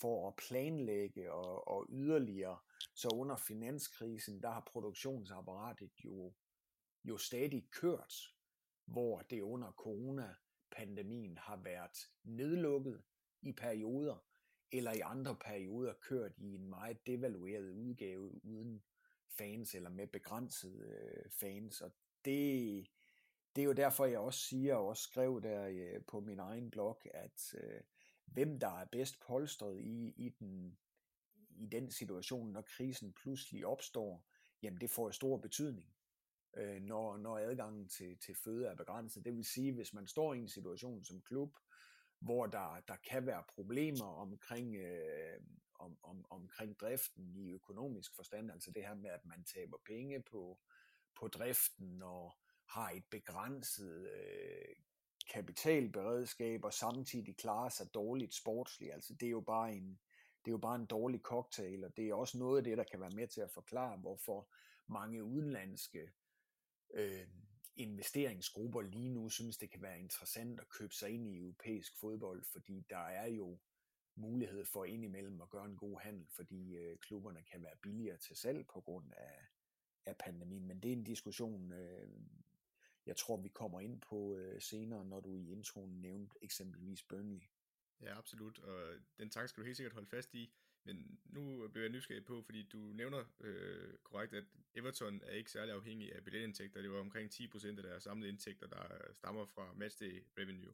[0.01, 2.59] for at planlægge og, og yderligere.
[2.95, 6.33] Så under finanskrisen, der har produktionsapparatet jo,
[7.05, 8.15] jo stadig kørt,
[8.85, 13.03] hvor det under coronapandemien har været nedlukket
[13.43, 14.25] i perioder,
[14.73, 18.83] eller i andre perioder kørt i en meget devalueret udgave uden
[19.31, 21.81] fans, eller med begrænsede øh, fans.
[21.81, 21.93] Og
[22.25, 22.89] det,
[23.57, 26.71] det er jo derfor, jeg også siger, og også skrev der øh, på min egen
[26.71, 27.81] blog, at øh,
[28.25, 30.79] hvem der er bedst polstret i, i, den,
[31.51, 34.27] i den situation, når krisen pludselig opstår,
[34.63, 35.95] jamen det får stor betydning,
[36.57, 39.25] øh, når, når adgangen til, til føde er begrænset.
[39.25, 41.57] Det vil sige, hvis man står i en situation som klub,
[42.21, 45.41] hvor der, der kan være problemer omkring, øh,
[45.79, 50.23] om, om, omkring driften i økonomisk forstand, altså det her med, at man taber penge
[50.23, 50.61] på,
[51.21, 52.37] på driften og
[52.69, 54.77] har et begrænset øh,
[55.33, 58.93] kapitalberedskab og samtidig klarer sig dårligt sportsligt.
[58.93, 60.01] Altså det er jo bare en,
[60.45, 62.85] det er jo bare en dårlig cocktail, og det er også noget af det, der
[62.85, 64.49] kan være med til at forklare, hvorfor
[64.87, 66.11] mange udenlandske
[66.95, 67.27] øh,
[67.77, 72.45] investeringsgrupper lige nu synes, det kan være interessant at købe sig ind i europæisk fodbold,
[72.53, 73.59] fordi der er jo
[74.19, 78.37] mulighed for indimellem at gøre en god handel, fordi øh, klubberne kan være billigere til
[78.37, 79.35] salg på grund af,
[80.07, 80.67] af pandemien.
[80.67, 82.09] Men det er en diskussion, øh,
[83.07, 87.41] jeg tror, vi kommer ind på øh, senere, når du i introen nævnte eksempelvis Burnley.
[88.01, 90.55] Ja, absolut, og den tanke skal du helt sikkert holde fast i.
[90.85, 95.51] Men nu bliver jeg nysgerrig på, fordi du nævner øh, korrekt, at Everton er ikke
[95.51, 96.83] særlig afhængig af billetindtægter.
[96.83, 100.73] Det var omkring 10% af deres samlede indtægter, der stammer fra matchday revenue.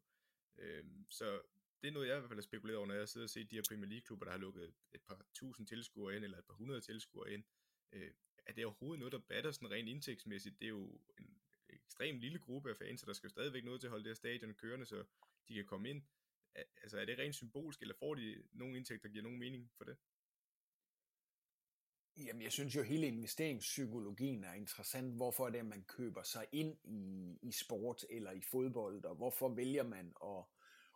[0.59, 1.41] Øh, så
[1.85, 3.45] det er noget, jeg i hvert fald har spekuleret over, når jeg sidder og ser
[3.45, 6.55] de her Premier League-klubber, der har lukket et par tusind tilskuere ind, eller et par
[6.55, 7.45] hundrede tilskuere ind.
[7.93, 8.11] Øh,
[8.47, 10.59] er det overhovedet noget, der batter sådan rent indtægtsmæssigt?
[10.61, 13.81] Det er jo en ekstrem lille gruppe af fans, så der skal jo stadigvæk noget
[13.81, 15.05] til at holde det her stadion kørende, så
[15.49, 16.03] de kan komme ind.
[16.55, 19.85] Altså er det rent symbolsk, eller får de nogle indtægter, der giver nogen mening for
[19.85, 19.97] det?
[22.17, 25.17] Jamen, jeg synes jo, at hele investeringspsykologien er interessant.
[25.17, 29.17] Hvorfor er det, at man køber sig ind i, i sport eller i fodbold, og
[29.17, 30.45] hvorfor vælger man at,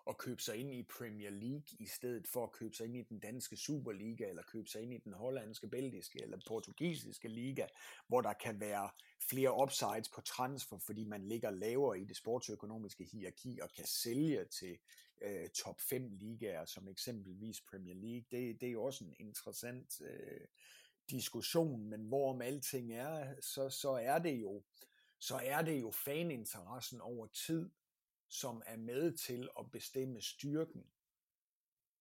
[0.09, 3.03] at købe sig ind i Premier League, i stedet for at købe sig ind i
[3.03, 7.67] den danske Superliga, eller købe sig ind i den hollandske, belgiske eller portugisiske liga,
[8.09, 8.91] hvor der kan være
[9.31, 14.45] flere upsides på transfer, fordi man ligger lavere i det sportsøkonomiske hierarki og kan sælge
[14.45, 14.79] til
[15.23, 18.25] øh, top 5 ligaer, som eksempelvis Premier League.
[18.31, 20.41] Det, det er jo også en interessant øh,
[21.11, 24.63] diskussion, men hvorom alting er, så, så er det jo
[25.21, 27.71] så er det jo faninteressen over tid,
[28.29, 30.87] som er med til at bestemme styrken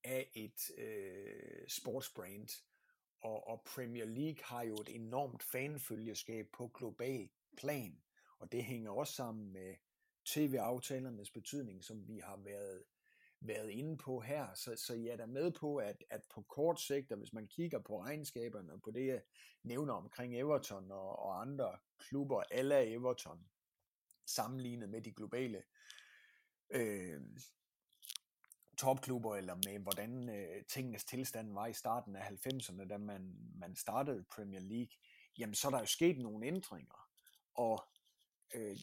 [0.04, 2.50] af et øh, sportsbrand.
[3.22, 8.02] Og, og Premier League har jo et enormt fanfølgeskab på global plan,
[8.40, 9.76] og det hænger også sammen med
[10.26, 12.84] tv-aftalernes betydning, som vi har været
[13.40, 14.54] været inde på her.
[14.54, 17.48] Så, så jeg er da med på, at, at på kort sigt, og hvis man
[17.48, 19.22] kigger på regnskaberne og på det, jeg
[19.64, 23.48] nævner omkring Everton og, og andre klubber, alle Everton,
[24.26, 25.64] sammenlignet med de globale
[26.70, 27.22] øh,
[28.78, 33.76] topklubber, eller med hvordan øh, tingenes tilstand var i starten af 90'erne, da man, man
[33.76, 34.94] startede Premier League,
[35.38, 37.10] jamen så er der jo sket nogle ændringer.
[37.54, 37.84] Og
[38.56, 38.78] øh,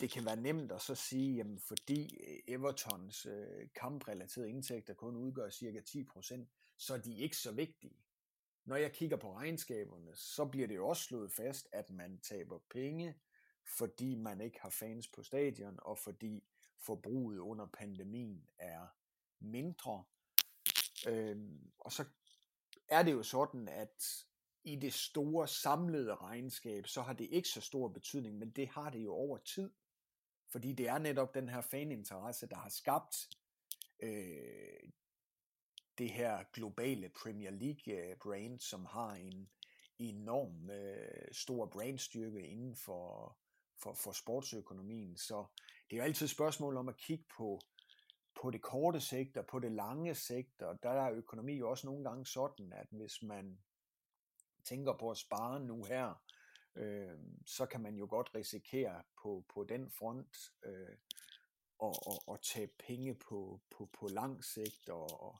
[0.00, 5.16] det kan være nemt at så sige, jamen fordi øh, Evertons øh, kamprelaterede indtægter kun
[5.16, 8.04] udgør cirka 10%, så er de ikke så vigtige.
[8.64, 12.58] Når jeg kigger på regnskaberne, så bliver det jo også slået fast, at man taber
[12.70, 13.14] penge,
[13.78, 16.44] fordi man ikke har fans på stadion, og fordi
[16.86, 18.86] forbruget under pandemien er
[19.40, 20.04] mindre.
[21.08, 21.36] Øh,
[21.78, 22.04] og så
[22.88, 24.26] er det jo sådan, at
[24.64, 28.90] i det store samlede regnskab, så har det ikke så stor betydning, men det har
[28.90, 29.70] det jo over tid.
[30.48, 33.28] Fordi det er netop den her faninteresse, der har skabt
[34.00, 34.90] øh,
[35.98, 39.50] det her globale Premier League øh, brand, som har en
[39.98, 43.36] enorm øh, stor brandstyrke inden for,
[43.82, 45.16] for, for sportsøkonomien.
[45.16, 45.44] Så
[45.90, 47.60] det er jo altid et spørgsmål om at kigge på,
[48.34, 51.86] på det korte sigt og på det lange sigt, og der er økonomi jo også
[51.86, 53.58] nogle gange sådan, at hvis man
[54.64, 56.22] tænker på at spare nu her,
[56.76, 60.96] øh, så kan man jo godt risikere på, på den front øh,
[61.78, 65.38] og, og, og tage penge på, på, på lang sigt, og, og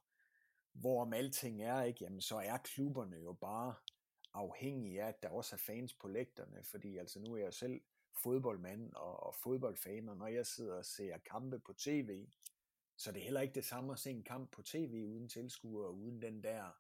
[0.72, 3.74] hvorom alting er, ikke, jamen, så er klubberne jo bare
[4.34, 7.80] afhængige af, at der også er fans på lægterne, fordi altså nu er jeg selv
[8.22, 12.26] fodboldmand og, og fodboldfan, og når jeg sidder og ser kampe på tv,
[12.96, 15.92] så det er heller ikke det samme at se en kamp på tv uden tilskuere,
[15.92, 16.70] uden den der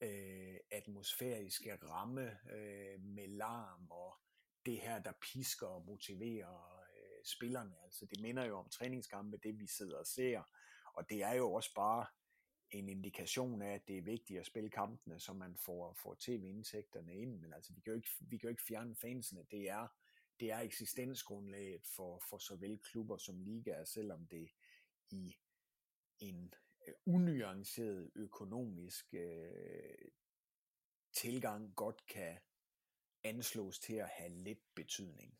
[0.00, 4.14] øh, atmosfæriske ramme øh, med larm og
[4.66, 7.74] det her, der pisker og motiverer øh, spillerne.
[7.84, 10.42] Altså det minder jo om træningskampe, det vi sidder og ser,
[10.94, 12.06] og det er jo også bare
[12.70, 17.14] en indikation af, at det er vigtigt at spille kampene, så man får, får tv-indtægterne
[17.14, 19.88] ind, men altså vi kan jo ikke, vi kan jo ikke fjerne fansene, det er,
[20.40, 24.50] det er eksistensgrundlaget for, for såvel klubber som ligaer, selvom det
[25.10, 25.36] i
[26.18, 26.54] en
[26.88, 30.08] øh, unuanceret økonomisk øh,
[31.12, 32.38] tilgang godt kan
[33.22, 35.38] anslås til at have lidt betydning.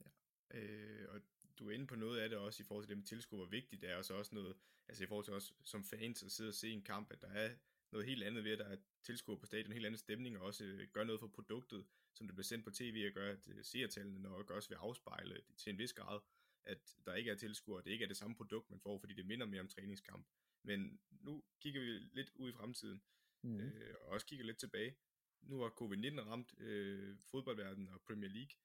[0.00, 0.10] Ja.
[0.58, 1.20] Øh, og
[1.58, 3.50] du er inde på noget af det også i forhold til dem med tilskuer, hvor
[3.50, 4.56] vigtigt det er, og så også noget,
[4.88, 7.28] altså i forhold til os som fans at sidde og se en kamp, at der
[7.28, 7.56] er
[7.92, 10.46] noget helt andet ved, at der er tilskuer på stadion, en helt anden stemning, og
[10.46, 13.66] også øh, gør noget for produktet, som det bliver sendt på tv, og gør, at
[13.66, 16.20] seertallene nok også vil afspejle til en vis grad,
[16.64, 19.26] at der ikke er tilskuere, det ikke er det samme produkt, man får, fordi det
[19.26, 20.26] minder mere om træningskamp.
[20.62, 23.02] Men nu kigger vi lidt ud i fremtiden,
[23.42, 23.60] mm.
[23.60, 24.96] øh, og også kigger lidt tilbage.
[25.42, 28.56] Nu har covid-19 ramt øh, fodboldverdenen og Premier League.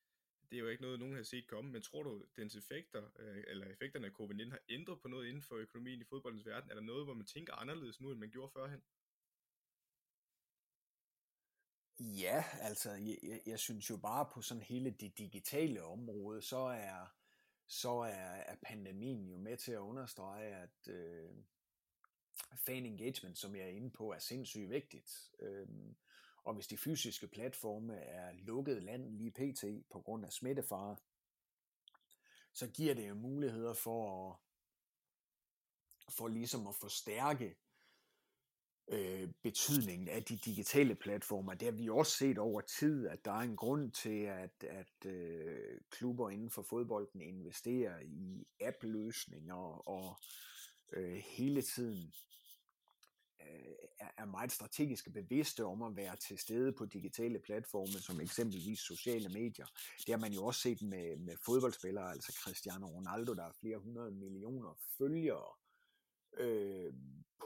[0.50, 3.44] Det er jo ikke noget, nogen har set komme, men tror du, dens effekter, øh,
[3.48, 6.70] eller effekterne af covid-19 har ændret på noget inden for økonomien i fodboldens verden?
[6.70, 8.82] Er der noget, hvor man tænker anderledes nu, end man gjorde førhen?
[12.00, 17.16] Ja, altså, jeg, jeg synes jo bare på sådan hele det digitale område, så er,
[17.68, 21.30] så er, er pandemien jo med til at understrege, at, øh,
[22.56, 25.32] fan engagement, som jeg er inde på, er sindssygt vigtigt.
[25.40, 25.68] Øh,
[26.44, 29.90] og hvis de fysiske platforme er lukket land lige pt.
[29.92, 30.98] på grund af smittefare,
[32.54, 34.40] så giver det jo muligheder for, at,
[36.14, 37.56] for ligesom at forstærke
[38.88, 41.54] øh, betydningen af de digitale platformer.
[41.54, 45.06] Det har vi også set over tid, at der er en grund til, at, at
[45.12, 50.18] øh, klubber inden for fodbolden investerer i app-løsninger og
[50.94, 52.14] øh, hele tiden
[53.42, 58.80] øh, er meget strategisk bevidste om at være til stede på digitale platforme, som eksempelvis
[58.80, 59.66] sociale medier.
[59.98, 63.78] Det har man jo også set med, med fodboldspillere, altså Cristiano Ronaldo, der har flere
[63.78, 65.54] hundrede millioner følgere
[66.38, 66.94] øh,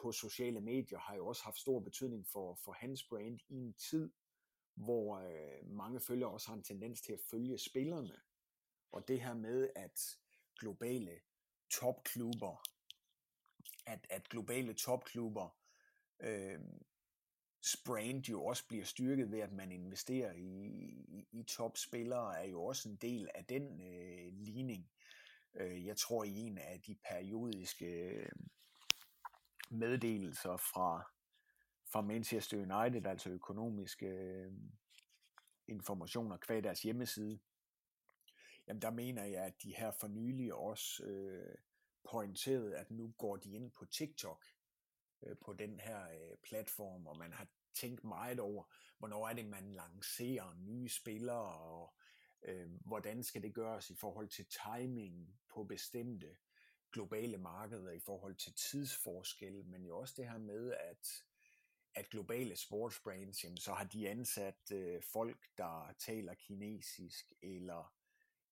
[0.01, 3.73] på sociale medier, har jo også haft stor betydning for, for hans brand i en
[3.73, 4.11] tid,
[4.75, 8.17] hvor øh, mange følgere også har en tendens til at følge spillerne.
[8.91, 10.17] Og det her med, at
[10.59, 11.19] globale
[11.71, 12.63] topklubber,
[13.85, 15.57] at, at globale topklubber
[16.19, 16.59] øh,
[17.85, 20.65] brand jo også bliver styrket ved, at man investerer i,
[21.07, 24.91] i, i topspillere, er jo også en del af den øh, ligning.
[25.53, 28.31] Øh, jeg tror i en af de periodiske øh,
[29.71, 31.11] meddelelser fra,
[31.91, 34.51] fra Manchester United, altså økonomiske øh,
[35.67, 37.39] informationer kvad deres hjemmeside,
[38.67, 41.55] jamen der mener jeg, at de her for nylig også øh,
[42.11, 44.45] pointerede, at nu går de ind på TikTok,
[45.23, 48.63] øh, på den her øh, platform, og man har tænkt meget over,
[48.97, 51.95] hvornår er det, man lancerer nye spillere, og
[52.43, 56.37] øh, hvordan skal det gøres i forhold til timing på bestemte
[56.91, 61.07] globale markeder, i forhold til tidsforskel, men jo også det her med, at
[61.95, 67.93] at globale sportsbrands, jamen, så har de ansat øh, folk, der taler kinesisk eller,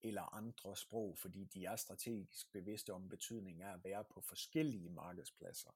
[0.04, 4.90] eller andre sprog, fordi de er strategisk bevidste om betydningen af at være på forskellige
[4.90, 5.72] markedspladser.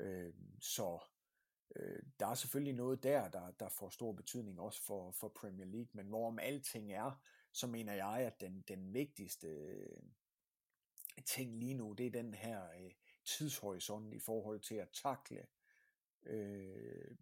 [0.00, 0.98] Øh, så
[1.76, 5.66] øh, der er selvfølgelig noget der, der, der får stor betydning også for, for Premier
[5.66, 10.02] League, men hvorom alting er, så mener jeg, at den, den vigtigste øh,
[11.20, 12.92] ting lige nu, det er den her øh,
[13.24, 15.46] tidshorisont i forhold til at takle
[16.22, 17.16] øh,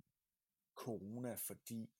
[0.75, 1.91] corona, fordi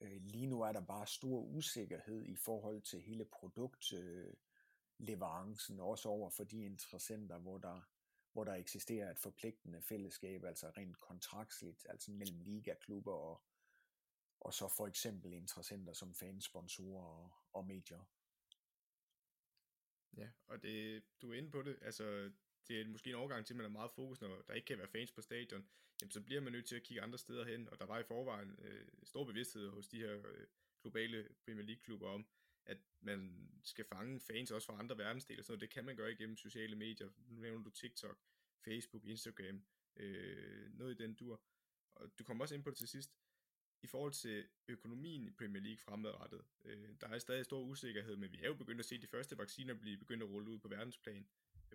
[0.00, 6.08] øh, lige nu er der bare stor usikkerhed i forhold til hele produktleverancen, øh, også
[6.08, 7.80] over for de interessenter, hvor der,
[8.32, 13.42] hvor der eksisterer et forpligtende fællesskab, altså rent kontraktsligt, altså mellem ligaklubber og,
[14.40, 18.04] og så for eksempel interessenter som fansponsorer og, og medier.
[20.16, 22.30] Ja, og det, du er inde på det, altså
[22.68, 24.78] det er måske en overgang til, at man er meget fokus, når der ikke kan
[24.78, 25.68] være fans på stadion,
[26.00, 28.04] jamen så bliver man nødt til at kigge andre steder hen, og der var i
[28.04, 30.46] forvejen øh, stor bevidsthed hos de her øh,
[30.82, 32.26] globale Premier League-klubber om,
[32.66, 36.36] at man skal fange fans også fra andre verdensdele, så det kan man gøre igennem
[36.36, 37.10] sociale medier.
[37.28, 38.18] Nu nævner du TikTok,
[38.64, 39.64] Facebook, Instagram,
[39.96, 41.42] øh, noget i den dur.
[41.92, 43.10] Og du kommer også ind på det til sidst.
[43.82, 48.32] I forhold til økonomien i Premier League fremadrettet, øh, der er stadig stor usikkerhed, men
[48.32, 50.68] vi er jo begyndt at se de første vacciner blive begyndt at rulle ud på
[50.68, 51.26] verdensplan.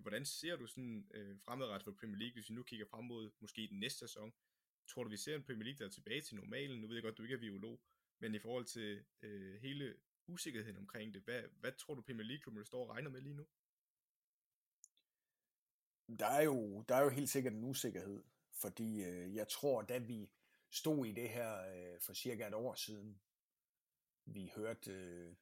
[0.02, 3.32] Hvordan ser du sådan øh, fremadrettet for Premier League, hvis vi nu kigger frem mod
[3.40, 4.34] måske den næste sæson?
[4.88, 6.82] Tror du, vi ser en Premier League, der er tilbage til normalen?
[6.82, 7.82] Nu ved jeg godt, du ikke er biolog,
[8.20, 9.96] men i forhold til øh, hele
[10.28, 13.46] usikkerheden omkring det, hvad, hvad tror du Premier League-klubben står og regner med lige nu?
[16.20, 19.98] Der er jo, der er jo helt sikkert en usikkerhed, fordi øh, jeg tror, da
[19.98, 20.30] vi
[20.72, 23.22] stod i det her øh, for cirka et år siden,
[24.26, 25.36] vi hørte øh,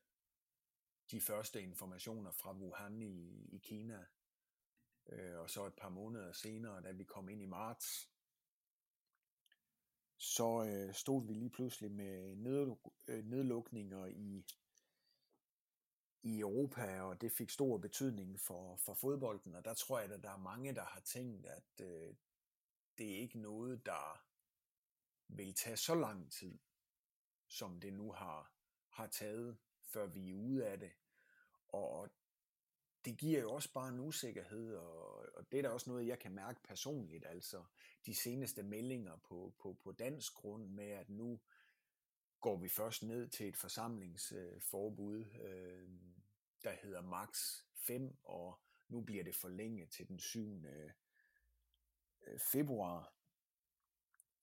[1.12, 4.06] de første informationer fra Wuhan i, i Kina,
[5.12, 8.12] Øh, og så et par måneder senere, da vi kom ind i marts,
[10.18, 14.46] så øh, stod vi lige pludselig med nedluk- øh, nedlukninger i,
[16.24, 20.24] i Europa, og det fik stor betydning for, for fodbolden, og der tror jeg, at
[20.24, 22.16] der er mange, der har tænkt, at øh,
[22.98, 24.29] det er ikke noget, der
[25.30, 26.60] vil tage så lang tid,
[27.48, 28.54] som det nu har,
[28.90, 30.92] har taget, før vi er ude af det.
[31.68, 32.10] Og
[33.06, 36.20] det giver jo også bare en usikkerhed, og, og det er da også noget, jeg
[36.20, 37.64] kan mærke personligt, altså
[38.06, 41.40] de seneste meldinger på, på, på dansk grund med, at nu
[42.42, 45.90] går vi først ned til et forsamlingsforbud, øh,
[46.64, 50.66] der hedder max 5, og nu bliver det forlænget til den 7.
[50.66, 50.92] Øh,
[52.40, 53.19] februar.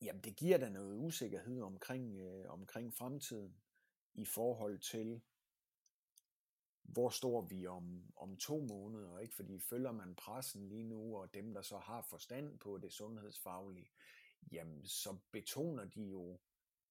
[0.02, 3.56] Jamen det giver da noget usikkerhed omkring, øh, omkring fremtiden
[4.14, 5.22] i forhold til,
[6.82, 9.34] hvor står vi om, om to måneder, ikke?
[9.34, 13.90] Fordi følger man pressen lige nu, og dem, der så har forstand på det sundhedsfaglige,
[14.52, 16.40] jamen så betoner de jo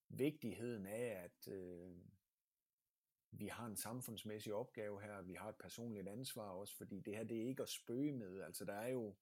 [0.09, 1.97] vigtigheden af, at øh,
[3.31, 7.23] vi har en samfundsmæssig opgave her, vi har et personligt ansvar også, fordi det her,
[7.23, 9.15] det er ikke at spøge med, altså der er jo,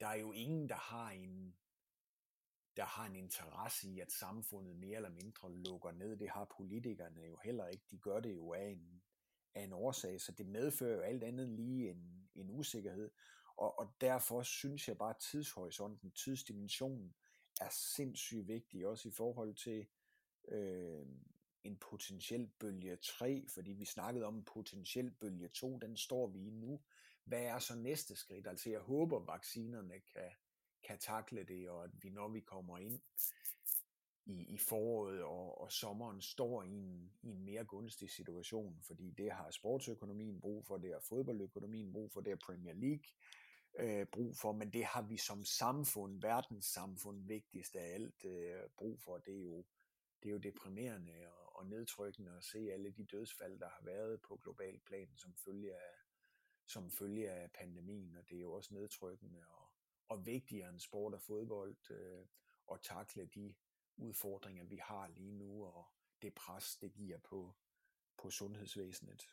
[0.00, 1.56] der er jo ingen, der har en,
[2.80, 6.16] der har en interesse i, at samfundet mere eller mindre lukker ned.
[6.16, 7.84] Det har politikerne jo heller ikke.
[7.90, 9.02] De gør det jo af en,
[9.54, 13.10] af en årsag, så det medfører jo alt andet lige en, en usikkerhed,
[13.56, 17.14] og, og derfor synes jeg bare, at tidshorisonten, tidsdimensionen
[17.60, 19.86] er sindssygt vigtig, også i forhold til
[20.48, 21.06] øh,
[21.64, 26.46] en potentiel bølge 3, fordi vi snakkede om en potentiel bølge 2, den står vi
[26.46, 26.80] i nu.
[27.24, 28.46] Hvad er så næste skridt?
[28.46, 30.30] Altså jeg håber, vaccinerne kan,
[30.84, 33.00] kan takle det, og at vi når vi kommer ind
[34.26, 39.10] i, i foråret og, og sommeren står i en, i en mere gunstig situation, fordi
[39.10, 43.04] det har sportsøkonomien brug for, det har fodboldøkonomien brug for, det har Premier League
[43.78, 49.00] øh, brug for, men det har vi som samfund, verdenssamfund, vigtigst af alt øh, brug
[49.00, 49.64] for, det er jo
[50.22, 54.20] det er jo deprimerende og, og nedtrykkende at se alle de dødsfald, der har været
[54.20, 55.94] på global plan som følge af,
[56.66, 59.38] som følge af pandemien, og det er jo også nedtrykkende
[60.10, 62.26] og, vigtigere end sport og fodbold øh,
[62.72, 63.54] at takle de
[63.96, 65.92] udfordringer, vi har lige nu, og
[66.22, 67.54] det pres, det giver på,
[68.18, 69.28] på sundhedsvæsenet.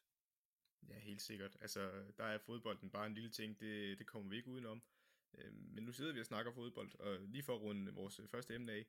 [0.87, 1.57] Ja, helt sikkert.
[1.61, 4.83] Altså, der er fodbolden bare en lille ting, det, det kommer vi ikke udenom.
[5.33, 8.27] Øh, men nu sidder vi og snakker fodbold, og lige for at runde vores øh,
[8.27, 8.85] første emne af,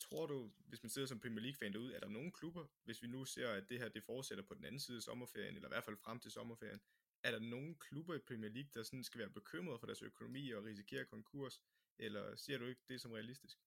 [0.00, 3.06] tror du, hvis man sidder som Premier League-fan derude, er der nogle klubber, hvis vi
[3.06, 5.74] nu ser, at det her det fortsætter på den anden side af sommerferien, eller i
[5.74, 6.80] hvert fald frem til sommerferien,
[7.22, 10.50] er der nogen klubber i Premier League, der sådan skal være bekymrede for deres økonomi
[10.50, 11.60] og risikere konkurs,
[11.98, 13.58] eller ser du ikke det som realistisk?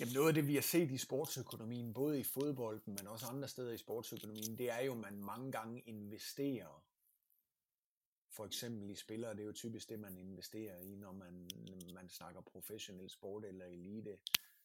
[0.00, 3.48] Jamen noget af det, vi har set i sportsøkonomien, både i fodbolden, men også andre
[3.48, 6.84] steder i sportsøkonomien, det er jo, at man mange gange investerer
[8.30, 11.48] for eksempel i spillere, det er jo typisk det, man investerer i, når man,
[11.94, 14.18] man snakker professionel sport eller elite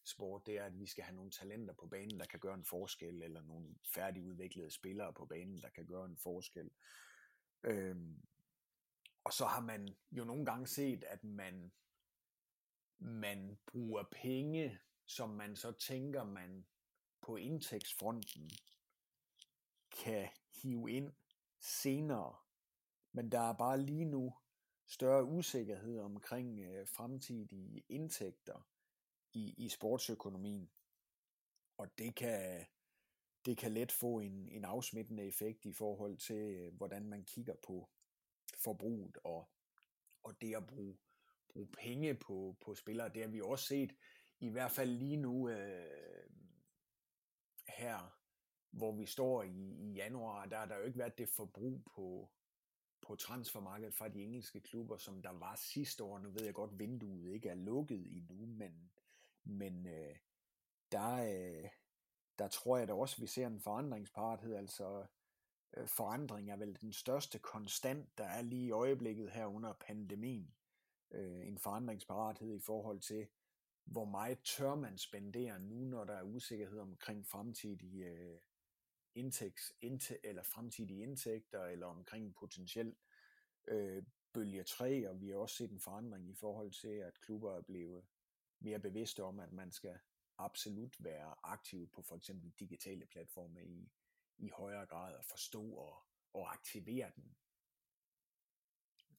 [0.10, 2.66] sport, det er, at vi skal have nogle talenter på banen, der kan gøre en
[2.66, 6.72] forskel, eller nogle færdigudviklede spillere på banen, der kan gøre en forskel.
[7.64, 8.22] Øhm,
[9.24, 11.72] og så har man jo nogle gange set, at man,
[12.98, 16.66] man bruger penge, som man så tænker, man
[17.22, 18.50] på indtægtsfronten
[19.92, 20.30] kan
[20.62, 21.14] hive ind
[21.60, 22.36] senere
[23.12, 24.34] men der er bare lige nu
[24.88, 28.68] større usikkerhed omkring øh, fremtidige indtægter
[29.34, 30.70] i, i sportsøkonomien.
[31.78, 32.66] Og det kan,
[33.46, 37.56] det kan let få en, en afsmittende effekt i forhold til, øh, hvordan man kigger
[37.68, 37.90] på
[38.58, 39.50] forbruget og,
[40.24, 40.98] og det at bruge,
[41.50, 43.10] bruge penge på, på spillere.
[43.10, 43.96] Det har vi også set,
[44.40, 46.30] i hvert fald lige nu øh,
[47.68, 48.20] her,
[48.72, 52.30] hvor vi står i, i januar, der har der jo ikke været det forbrug på,
[53.02, 56.20] på transfermarkedet fra de engelske klubber, som der var sidste år.
[56.20, 58.92] Nu ved jeg godt, vinduet ikke er lukket endnu, men,
[59.50, 60.16] men øh,
[60.92, 61.70] der, øh,
[62.40, 64.56] der tror jeg da også, at vi ser en forandringsparathed.
[64.56, 65.06] Altså
[65.78, 70.56] øh, forandring er vel den største konstant, der er lige i øjeblikket her under pandemien.
[71.12, 73.28] Øh, en forandringsparathed i forhold til,
[73.86, 78.40] hvor meget tør man spendere nu, når der er usikkerhed omkring fremtidige øh,
[79.16, 82.96] indtægts, indtæ, eller fremtidige indtægter, eller omkring potentiel
[83.68, 87.58] øh, bølge 3, og vi har også set en forandring i forhold til, at klubber
[87.58, 88.04] er blevet
[88.60, 90.00] mere bevidste om, at man skal
[90.38, 93.92] absolut være aktiv på for eksempel digitale platforme i,
[94.38, 96.04] i højere grad og forstå og,
[96.34, 97.36] og aktivere den.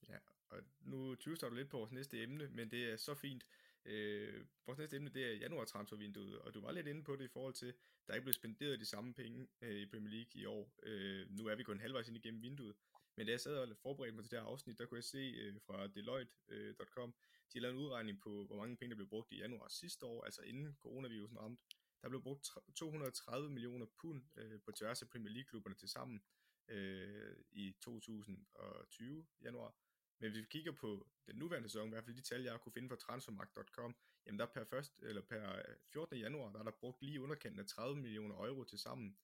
[0.09, 0.17] Ja,
[0.49, 3.45] og nu tyvstar du lidt på vores næste emne, men det er så fint,
[3.85, 7.25] Øh, vores næste emne, det er januar transfervinduet, og du var lidt inde på det
[7.25, 7.73] i forhold til,
[8.07, 10.73] der ikke blev spenderet de samme penge øh, i Premier League i år.
[10.83, 12.75] Øh, nu er vi kun halvvejs ind igennem vinduet,
[13.15, 15.17] men da jeg sad og forberedte mig til det her afsnit, der kunne jeg se
[15.17, 17.13] øh, fra Deloitte.com, øh,
[17.53, 20.23] de lavede en udregning på, hvor mange penge der blev brugt i januar sidste år,
[20.23, 21.63] altså inden coronavirusen ramte.
[22.01, 26.23] Der blev brugt 230 millioner pund øh, på tværs af Premier League-klubberne til sammen
[26.67, 29.75] øh, i 2020 januar.
[30.19, 32.73] Men hvis vi kigger på den nuværende sæson, i hvert fald de tal, jeg kunne
[32.73, 33.95] finde fra transfermarkt.com,
[34.25, 36.17] jamen der per, først, eller per øh, 14.
[36.17, 39.17] Januar, der er der brugt lige underkanten af 30 millioner euro til sammen.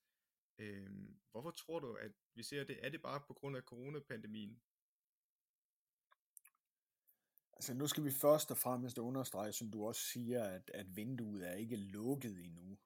[0.57, 0.89] Øh,
[1.31, 2.85] hvorfor tror du, at vi ser det?
[2.85, 4.61] Er det bare på grund af coronapandemien?
[7.57, 11.49] Altså nu skal vi først og fremmest understrege, som du også siger, at, at vinduet
[11.49, 12.77] er ikke lukket endnu.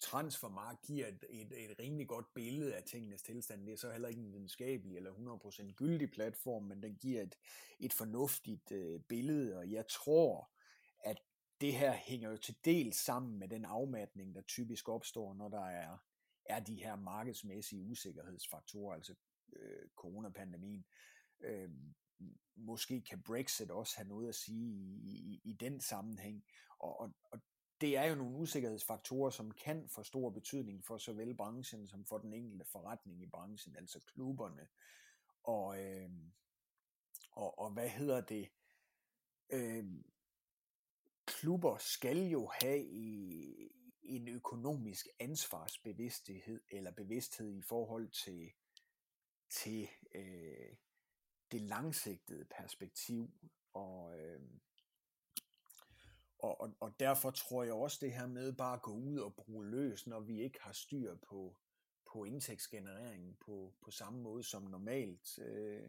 [0.00, 3.66] Transfermarkt giver et, et, et rimelig godt billede af tingenes tilstand.
[3.66, 7.34] Det er så heller ikke en videnskabelig eller 100% gyldig platform, men den giver et,
[7.80, 10.50] et fornuftigt øh, billede, og jeg tror,
[11.04, 11.20] at
[11.60, 15.66] det her hænger jo til del sammen med den afmatning, der typisk opstår, når der
[15.66, 15.96] er,
[16.44, 19.14] er de her markedsmæssige usikkerhedsfaktorer, altså
[19.52, 20.84] øh, coronapandemien.
[21.40, 21.70] Øh,
[22.56, 24.70] måske kan Brexit også have noget at sige
[25.02, 26.44] i, i, i den sammenhæng,
[26.78, 27.40] og, og, og
[27.80, 32.18] det er jo nogle usikkerhedsfaktorer, som kan få stor betydning for såvel branchen som for
[32.18, 34.68] den enkelte forretning i branchen, altså klubberne.
[35.44, 36.10] Og, øh,
[37.32, 38.48] og, og hvad hedder det?
[39.52, 39.84] Øh,
[41.26, 43.70] klubber skal jo have i,
[44.02, 48.52] en økonomisk ansvarsbevidsthed eller bevidsthed i forhold til,
[49.50, 50.76] til øh,
[51.52, 53.30] det langsigtede perspektiv.
[53.72, 54.40] Og, øh,
[56.38, 59.34] og, og, og derfor tror jeg også det her med bare at gå ud og
[59.34, 61.56] bruge løs, når vi ikke har styr på,
[62.12, 65.38] på indtægtsgenereringen på, på samme måde som normalt.
[65.38, 65.88] Øh,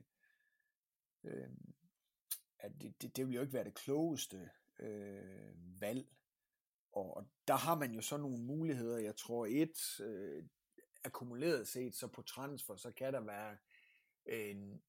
[1.23, 1.49] øh,
[2.59, 4.49] at det, det, det vil jo ikke være det klogeste
[4.79, 6.07] øh, valg.
[6.91, 8.97] Og, og der har man jo så nogle muligheder.
[8.97, 10.43] Jeg tror et, øh,
[11.03, 13.57] akkumuleret set, så på transfer, så kan der være
[14.25, 14.81] en,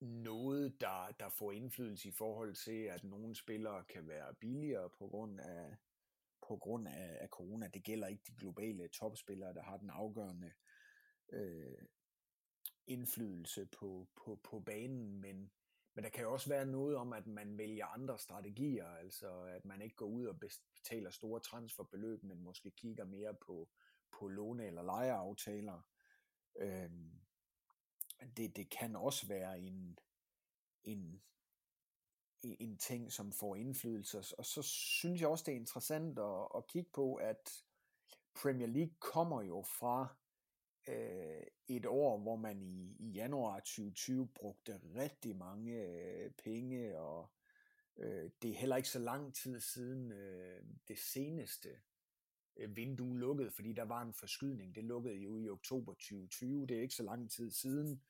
[0.00, 5.08] noget, der, der får indflydelse i forhold til, at nogle spillere kan være billigere på
[5.08, 5.76] grund af,
[6.48, 7.68] på grund af, af corona.
[7.68, 10.52] Det gælder ikke de globale topspillere, der har den afgørende
[11.32, 11.82] øh,
[12.86, 15.50] indflydelse på, på, på banen, men,
[15.94, 19.64] men der kan jo også være noget om, at man vælger andre strategier, altså at
[19.64, 20.40] man ikke går ud og
[20.74, 23.68] betaler store transferbeløb, men måske kigger mere på,
[24.18, 25.82] på låne- eller lejeaftaler.
[26.60, 27.20] Øhm,
[28.36, 29.98] det, det kan også være en,
[30.84, 31.22] en,
[32.42, 34.18] en ting, som får indflydelse.
[34.38, 37.64] Og så synes jeg også, det er interessant at, at kigge på, at
[38.34, 40.16] Premier League kommer jo fra
[40.88, 47.30] øh, et år, hvor man i, i januar 2020 brugte rigtig mange øh, penge, og
[47.96, 51.68] øh, det er heller ikke så lang tid siden øh, det seneste
[52.60, 54.74] Øh, vindue lukket, fordi der var en forskydning.
[54.74, 58.02] Det lukkede jo i oktober 2020, det er ikke så lang tid siden.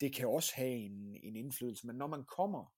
[0.00, 2.74] Det kan også have en, en indflydelse, men når man kommer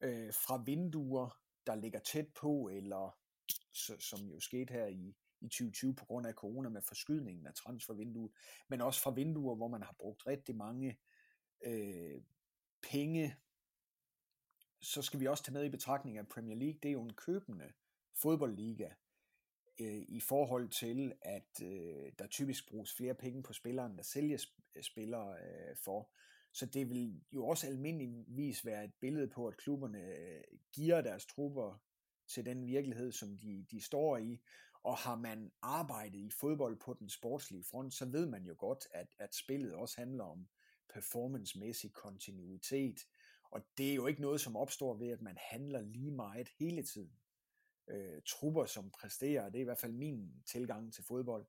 [0.00, 3.18] øh, fra vinduer, der ligger tæt på, eller
[3.72, 7.54] så, som jo skete her i, i 2020 på grund af corona med forskydningen af
[7.54, 8.32] transfervinduet,
[8.68, 10.98] men også fra vinduer, hvor man har brugt rigtig mange
[11.66, 12.22] øh,
[12.82, 13.36] penge,
[14.80, 17.14] så skal vi også tage med i betragtning at Premier League, det er jo en
[17.14, 17.72] købende
[18.14, 18.88] fodboldliga
[19.80, 24.56] øh, i forhold til, at øh, der typisk bruges flere penge på spilleren, der sælges
[24.76, 26.10] øh, spillere øh, for.
[26.52, 30.40] Så det vil jo også almindeligvis være et billede på, at klubberne øh,
[30.72, 31.82] giver deres trupper
[32.28, 34.40] til den virkelighed, som de, de står i,
[34.82, 38.86] og har man arbejdet i fodbold på den sportslige front, så ved man jo godt,
[38.90, 40.48] at, at spillet også handler om
[40.94, 43.06] performancemæssig kontinuitet.
[43.50, 46.82] Og det er jo ikke noget, som opstår ved, at man handler lige meget hele
[46.82, 47.12] tiden.
[47.88, 51.46] Øh, trupper, som præsterer, det er i hvert fald min tilgang til fodbold,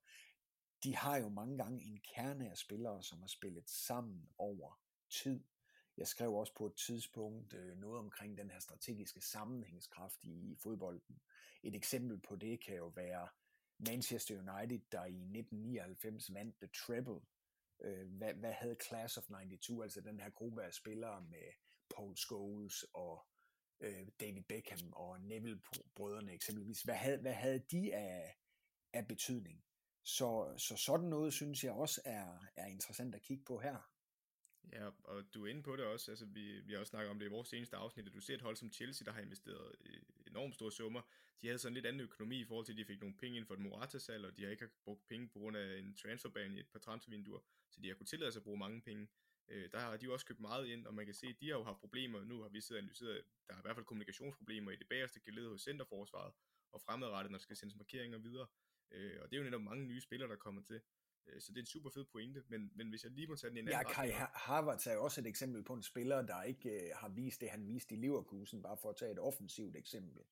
[0.84, 4.80] de har jo mange gange en kerne af spillere, som har spillet sammen over
[5.10, 5.40] tid.
[5.96, 10.56] Jeg skrev også på et tidspunkt øh, noget omkring den her strategiske sammenhængskraft i, i
[10.56, 11.20] fodbolden.
[11.62, 13.28] Et eksempel på det kan jo være
[13.78, 17.20] Manchester United, der i 1999 vandt The Treble.
[17.80, 21.52] Øh, hvad, hvad havde Class of 92, altså den her gruppe af spillere med
[21.96, 23.26] Paul Scholes og
[23.80, 26.82] øh, David Beckham og Neville-brødrene eksempelvis.
[26.82, 28.36] Hvad havde, hvad havde de af,
[28.92, 29.64] af betydning?
[30.04, 33.90] Så, så sådan noget synes jeg også er, er interessant at kigge på her.
[34.72, 37.18] Ja, og du er inde på det også, altså vi, vi har også snakket om
[37.18, 39.74] det i vores seneste afsnit, at du ser et hold som Chelsea, der har investeret
[39.80, 41.02] øh, enormt store summer.
[41.42, 43.46] De havde sådan lidt anden økonomi i forhold til, at de fik nogle penge ind
[43.46, 46.60] for et Morata-salg, og de har ikke brugt penge på grund af en transferban i
[46.60, 49.08] et par transfervinduer, så de har kunnet tillade sig at bruge mange penge.
[49.50, 51.48] Øh, der har de jo også købt meget ind, og man kan se, at de
[51.48, 52.24] har jo haft problemer.
[52.24, 54.88] Nu har vi siddet og analyseret, at der er i hvert fald kommunikationsproblemer i det
[54.88, 56.32] bagerste geled hos centerforsvaret,
[56.72, 58.46] og fremadrettet, når der skal sendes markeringer videre.
[58.90, 60.80] Øh, og det er jo netop mange nye spillere, der kommer til.
[61.26, 63.48] Øh, så det er en super fed pointe, men, men hvis jeg lige må tage
[63.50, 66.22] den i en anden Ja, Kai Havertz er jo også et eksempel på en spiller,
[66.22, 69.18] der ikke øh, har vist det, han viste i Leverkusen, bare for at tage et
[69.18, 70.22] offensivt eksempel.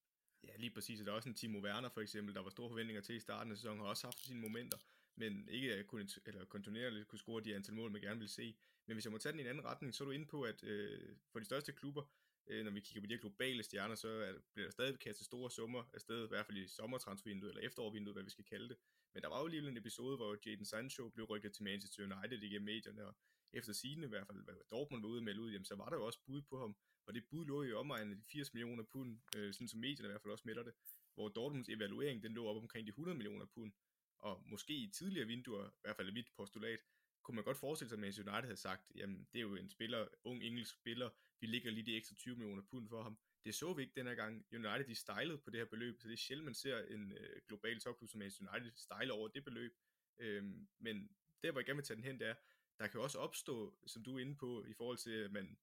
[0.42, 1.00] Ja, lige præcis.
[1.00, 3.52] Der er også en Timo Werner for eksempel, der var store forventninger til i starten
[3.52, 4.78] af sæsonen, har også haft sine momenter,
[5.18, 8.56] men ikke kunne, eller kontinuerligt kunne score de antal mål, man gerne vil se.
[8.86, 10.42] Men hvis jeg må tage den i en anden retning, så er du inde på,
[10.42, 12.02] at øh, for de største klubber,
[12.46, 15.26] øh, når vi kigger på de her globale stjerner, så er, bliver der stadig kastet
[15.26, 18.76] store summer afsted, i hvert fald i sommertransfervinduet, eller efterårvinduet, hvad vi skal kalde det.
[19.14, 22.42] Men der var jo alligevel en episode, hvor Jadon Sancho blev rykket til Manchester United
[22.42, 23.14] igennem medierne, og
[23.52, 25.96] efter sigende i hvert fald, hvad Dortmund var ude med ud, jamen, så var der
[25.96, 29.18] jo også bud på ham, og det bud lå jo omegnet de 80 millioner pund,
[29.36, 30.74] øh, sådan som medierne i hvert fald også melder det,
[31.14, 33.72] hvor Dortmunds evaluering, den lå op omkring de 100 millioner pund,
[34.18, 36.80] og måske i tidligere vinduer, i hvert fald mit postulat,
[37.22, 39.68] kunne man godt forestille sig, at Manchester United havde sagt, jamen det er jo en
[39.68, 41.10] spiller, ung engelsk spiller,
[41.40, 43.18] vi ligger lige de ekstra 20 millioner pund for ham.
[43.44, 44.46] Det så vi ikke her gang.
[44.52, 47.40] United de stylede på det her beløb, så det er sjældent, man ser en øh,
[47.48, 49.72] global topklub som Manchester United style over det beløb.
[50.18, 51.10] Øhm, men
[51.42, 52.34] der, hvor jeg gerne vil tage den hen, det er,
[52.78, 55.58] der kan også opstå, som du er inde på, i forhold til, at man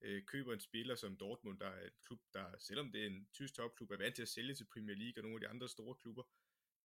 [0.00, 3.28] øh, køber en spiller som Dortmund, der er en klub, der, selvom det er en
[3.32, 5.68] tysk topklub, er vant til at sælge til Premier League og nogle af de andre
[5.68, 6.22] store klubber,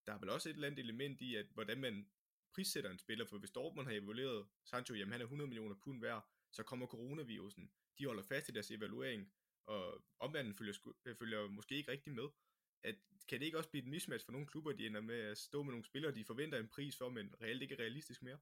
[0.08, 2.08] der er vel også et eller andet element i, at hvordan man
[2.54, 6.02] prissætter en spiller, for hvis Dortmund har evalueret Sancho, jamen han er 100 millioner pund
[6.02, 7.72] værd, så kommer coronavirusen.
[7.98, 9.34] De holder fast i deres evaluering,
[9.66, 12.30] og omverdenen følger, øh, følger måske ikke rigtig med.
[12.84, 12.96] At,
[13.28, 15.64] kan det ikke også blive et mismatch for nogle klubber, de ender med at stå
[15.64, 18.38] med nogle spillere, de forventer en pris for, men reelt ikke er realistisk mere?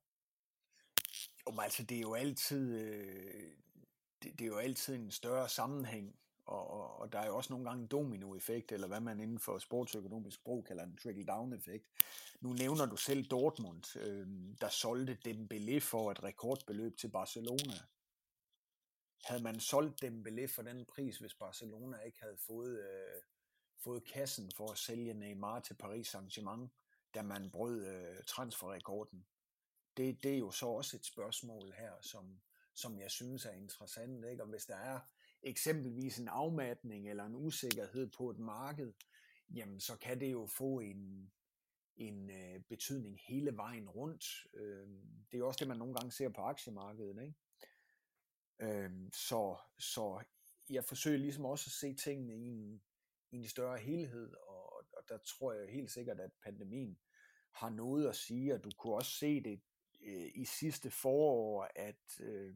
[1.47, 3.51] Jo, men altså det er jo altid, øh,
[4.23, 6.19] det, det er jo altid en større sammenhæng
[6.51, 9.39] og, og, og der er jo også nogle gange en dominoeffekt, eller hvad man inden
[9.39, 11.87] for sportsøkonomisk brug kalder en trickle-down-effekt.
[12.41, 14.27] Nu nævner du selv Dortmund, øh,
[14.61, 17.73] der solgte Dembélé for et rekordbeløb til Barcelona.
[19.23, 23.21] Havde man solgt Dembélé for den pris, hvis Barcelona ikke havde fået, øh,
[23.83, 26.67] fået kassen for at sælge Neymar til Paris Saint-Germain,
[27.13, 29.25] da man brød øh, transferrekorden?
[29.97, 32.41] Det, det er jo så også et spørgsmål her, som,
[32.73, 34.25] som jeg synes er interessant.
[34.25, 34.43] Ikke?
[34.43, 34.99] Og hvis der er
[35.43, 38.93] eksempelvis en afmatning eller en usikkerhed på et marked,
[39.55, 41.31] jamen så kan det jo få en,
[41.95, 44.25] en øh, betydning hele vejen rundt.
[44.53, 44.87] Øh,
[45.31, 47.21] det er også det, man nogle gange ser på aktiemarkedet.
[47.21, 47.35] Ikke?
[48.59, 50.23] Øh, så, så
[50.69, 52.81] jeg forsøger ligesom også at se tingene i en,
[53.31, 56.97] i en større helhed, og, og der tror jeg helt sikkert, at pandemien
[57.51, 59.61] har noget at sige, og du kunne også se det
[60.01, 62.55] øh, i sidste forår, at, øh,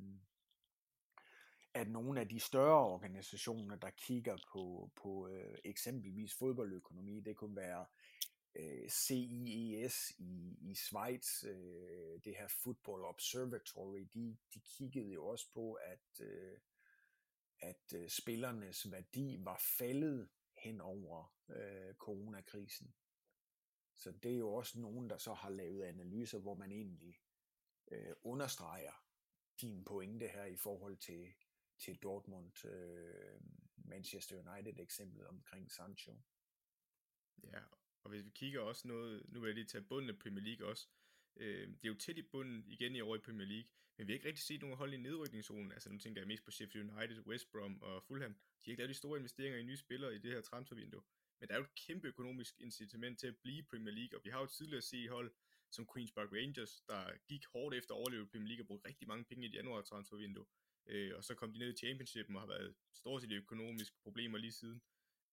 [1.75, 7.55] at nogle af de større organisationer, der kigger på, på øh, eksempelvis fodboldøkonomi, det kunne
[7.55, 7.85] være
[8.55, 15.51] øh, CIES i, i Schweiz, øh, det her Football Observatory, de, de kiggede jo også
[15.53, 16.57] på, at, øh,
[17.59, 22.93] at øh, spillernes værdi var faldet hen over øh, coronakrisen.
[23.95, 27.15] Så det er jo også nogen, der så har lavet analyser, hvor man egentlig
[27.91, 29.05] øh, understreger
[29.61, 31.33] din pointe her i forhold til,
[31.77, 33.41] til Dortmund, øh,
[33.77, 36.13] Manchester United eksemplet omkring Sancho.
[37.43, 37.61] Ja,
[38.03, 40.67] og hvis vi kigger også noget, nu vil jeg lige tage bunden af Premier League
[40.67, 40.87] også,
[41.35, 44.11] øh, det er jo tæt i bunden igen i år i Premier League, men vi
[44.11, 46.91] har ikke rigtig set nogen hold i nedrykningszonen, altså nu tænker jeg mest på Sheffield
[46.91, 50.15] United, West Brom og Fulham, de har ikke lavet de store investeringer i nye spillere
[50.15, 51.03] i det her transfervindue,
[51.39, 54.29] men der er jo et kæmpe økonomisk incitament til at blive Premier League, og vi
[54.29, 55.31] har jo tidligere set hold
[55.71, 59.07] som Queen's Park Rangers, der gik hårdt efter at overleve Premier League og brugte rigtig
[59.07, 60.45] mange penge i et januar transfervindue,
[60.87, 64.37] øh, og så kom de ned i Championshipen og har været stort set økonomiske problemer
[64.37, 64.81] lige siden.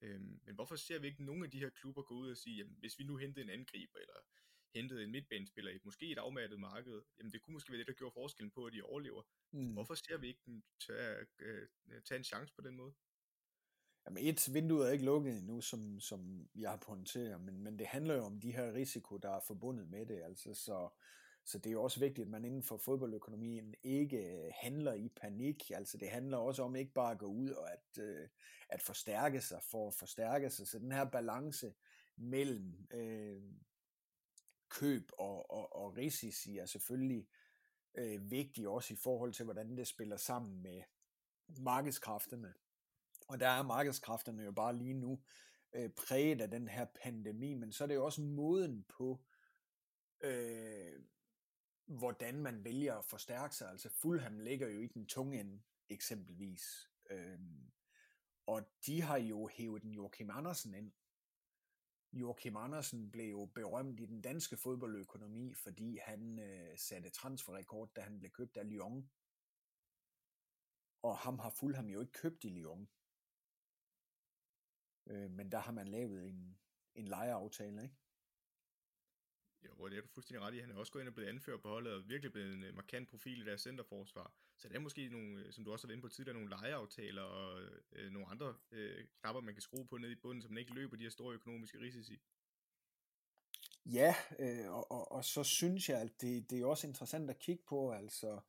[0.00, 2.56] Øhm, men hvorfor ser vi ikke nogen af de her klubber gå ud og sige,
[2.56, 4.20] jamen, hvis vi nu hentede en angriber, eller
[4.74, 7.92] hentede en midtbanespiller i måske et afmattet marked, jamen det kunne måske være det, der
[7.92, 9.22] gjorde forskellen på, at de overlever.
[9.52, 9.72] Mm.
[9.72, 11.68] Hvorfor ser vi ikke dem tage, øh,
[12.04, 12.94] tage en chance på den måde?
[14.06, 17.86] Jamen et, vinduet er ikke lukket endnu, som, som jeg har pointeret, men, men det
[17.86, 20.22] handler jo om de her risiko, der er forbundet med det.
[20.22, 20.88] Altså, så,
[21.44, 25.08] så det er jo også vigtigt, at man inden for fodboldøkonomien ikke øh, handler i
[25.08, 25.70] panik.
[25.70, 28.28] Altså det handler også om ikke bare at gå ud og at, øh,
[28.68, 30.66] at forstærke sig for at forstærke sig.
[30.66, 31.74] Så den her balance
[32.16, 33.42] mellem øh,
[34.68, 37.28] køb og, og, og risici er selvfølgelig
[37.94, 40.82] øh, vigtig også i forhold til, hvordan det spiller sammen med
[41.48, 42.54] markedskræfterne.
[43.28, 45.22] Og der er markedskræfterne jo bare lige nu
[45.72, 49.24] øh, præget af den her pandemi, men så er det jo også moden på,
[50.20, 51.02] øh,
[51.86, 53.70] hvordan man vælger at forstærke sig.
[53.70, 56.90] Altså Fulham ligger jo i den tunge ende, eksempelvis.
[57.10, 57.72] Øhm,
[58.46, 60.92] og de har jo hævet den Joachim Andersen ind.
[62.12, 68.00] Joachim Andersen blev jo berømt i den danske fodboldøkonomi, fordi han øh, satte transferrekord, da
[68.00, 69.10] han blev købt af Lyon.
[71.02, 72.88] Og ham har Fulham jo ikke købt i Lyon.
[75.06, 76.58] Øh, men der har man lavet en,
[76.94, 77.96] en lejeaftale, ikke?
[79.68, 80.58] Jo, det er du fuldstændig ret i.
[80.58, 82.74] Han er også gået ind og blevet anført på holdet, og virkelig blevet en øh,
[82.74, 84.32] markant profil i deres centerforsvar.
[84.56, 86.50] Så det er måske nogle, øh, som du også har været inde på tidligere, nogle
[86.50, 90.48] lejeaftaler og øh, nogle andre øh, knapper, man kan skrue på ned i bunden, så
[90.48, 92.20] man ikke løber de her store økonomiske risici.
[93.86, 97.38] Ja, øh, og, og, og så synes jeg, at det, det er også interessant at
[97.38, 98.40] kigge på, altså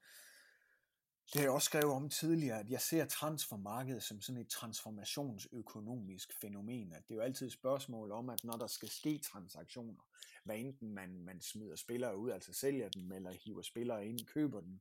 [1.25, 6.33] det har jeg også skrevet om tidligere, at jeg ser transfermarkedet som sådan et transformationsøkonomisk
[6.41, 6.93] fænomen.
[6.93, 10.03] At det er jo altid et spørgsmål om, at når der skal ske transaktioner,
[10.43, 14.61] hvad enten man, man smider spillere ud, altså sælger dem, eller hiver spillere ind, køber
[14.61, 14.79] dem,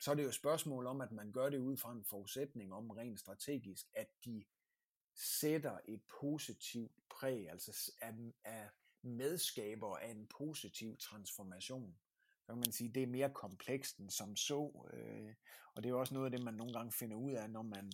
[0.00, 2.72] så er det jo et spørgsmål om, at man gør det ud fra en forudsætning
[2.72, 4.44] om rent strategisk, at de
[5.14, 8.12] sætter et positivt præg, altså er,
[8.44, 8.68] er
[9.02, 11.96] medskaber af en positiv transformation
[12.46, 14.88] så kan man sige, det er mere komplekst end som så.
[14.92, 15.34] Øh,
[15.74, 17.62] og det er jo også noget af det, man nogle gange finder ud af, når
[17.62, 17.92] man,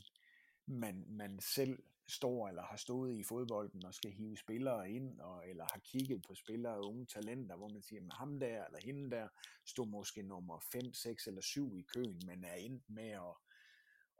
[0.66, 5.48] man, man selv står eller har stået i fodbolden og skal hive spillere ind, og,
[5.48, 8.80] eller har kigget på spillere og unge talenter, hvor man siger, at ham der eller
[8.84, 9.28] hende der
[9.66, 13.34] stod måske nummer 5, 6 eller 7 i køen, men er endt med at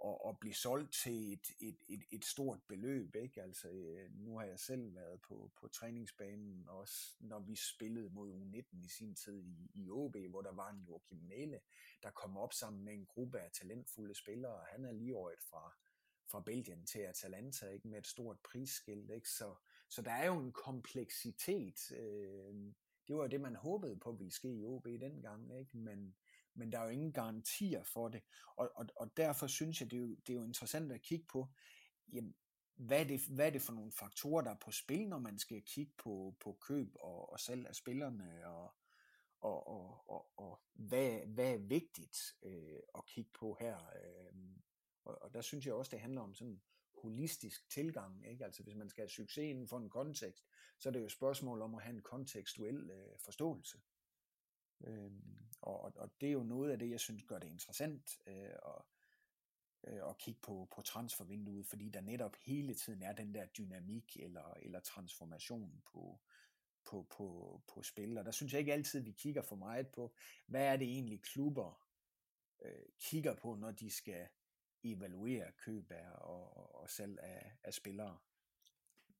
[0.00, 3.14] og, og blive solgt til et, et, et, et stort beløb.
[3.16, 3.42] Ikke?
[3.42, 8.32] Altså, øh, nu har jeg selv været på, på træningsbanen, også når vi spillede mod
[8.32, 11.60] U19 i sin tid i, i OB, hvor der var en Joachim Mæle,
[12.02, 14.64] der kom op sammen med en gruppe af talentfulde spillere.
[14.72, 15.76] Han er lige året fra,
[16.30, 17.88] fra Belgien til Atalanta, ikke?
[17.88, 19.10] med et stort prisskilt.
[19.10, 19.28] Ikke?
[19.28, 19.54] Så,
[19.88, 21.92] så der er jo en kompleksitet.
[21.92, 22.54] Øh,
[23.08, 25.76] det var jo det, man håbede på ville ske i OB dengang, ikke?
[25.76, 26.14] Men,
[26.54, 28.22] men der er jo ingen garantier for det.
[28.56, 31.26] Og, og, og derfor synes jeg, det er, jo, det er jo interessant at kigge
[31.26, 31.48] på,
[32.12, 32.34] jamen,
[32.76, 35.38] hvad er, det, hvad er det for nogle faktorer, der er på spil, når man
[35.38, 38.74] skal kigge på, på køb og, og salg af spillerne, og,
[39.40, 43.76] og, og, og, og hvad, hvad er vigtigt øh, at kigge på her.
[43.76, 44.32] Øh,
[45.04, 46.60] og, og der synes jeg også, det handler om sådan
[47.02, 48.26] holistisk tilgang.
[48.30, 48.44] Ikke?
[48.44, 50.44] Altså hvis man skal have succes inden for en kontekst,
[50.78, 53.78] så er det jo et spørgsmål om at have en kontekstuel øh, forståelse.
[54.84, 55.10] Øh,
[55.62, 58.18] og, og det er jo noget af det, jeg synes gør det interessant.
[58.26, 58.86] Øh, og
[59.86, 64.16] øh, og kigge på, på transfervinduet, fordi der netop hele tiden er den der dynamik
[64.16, 66.20] eller, eller transformation på,
[66.84, 68.18] på, på, på spil.
[68.18, 70.14] Og der synes jeg ikke altid, vi kigger for meget på,
[70.46, 71.86] hvad er det egentlig klubber
[72.62, 74.28] øh, kigger på, når de skal
[74.84, 78.18] evaluere køb af og, og salg af, af spillere.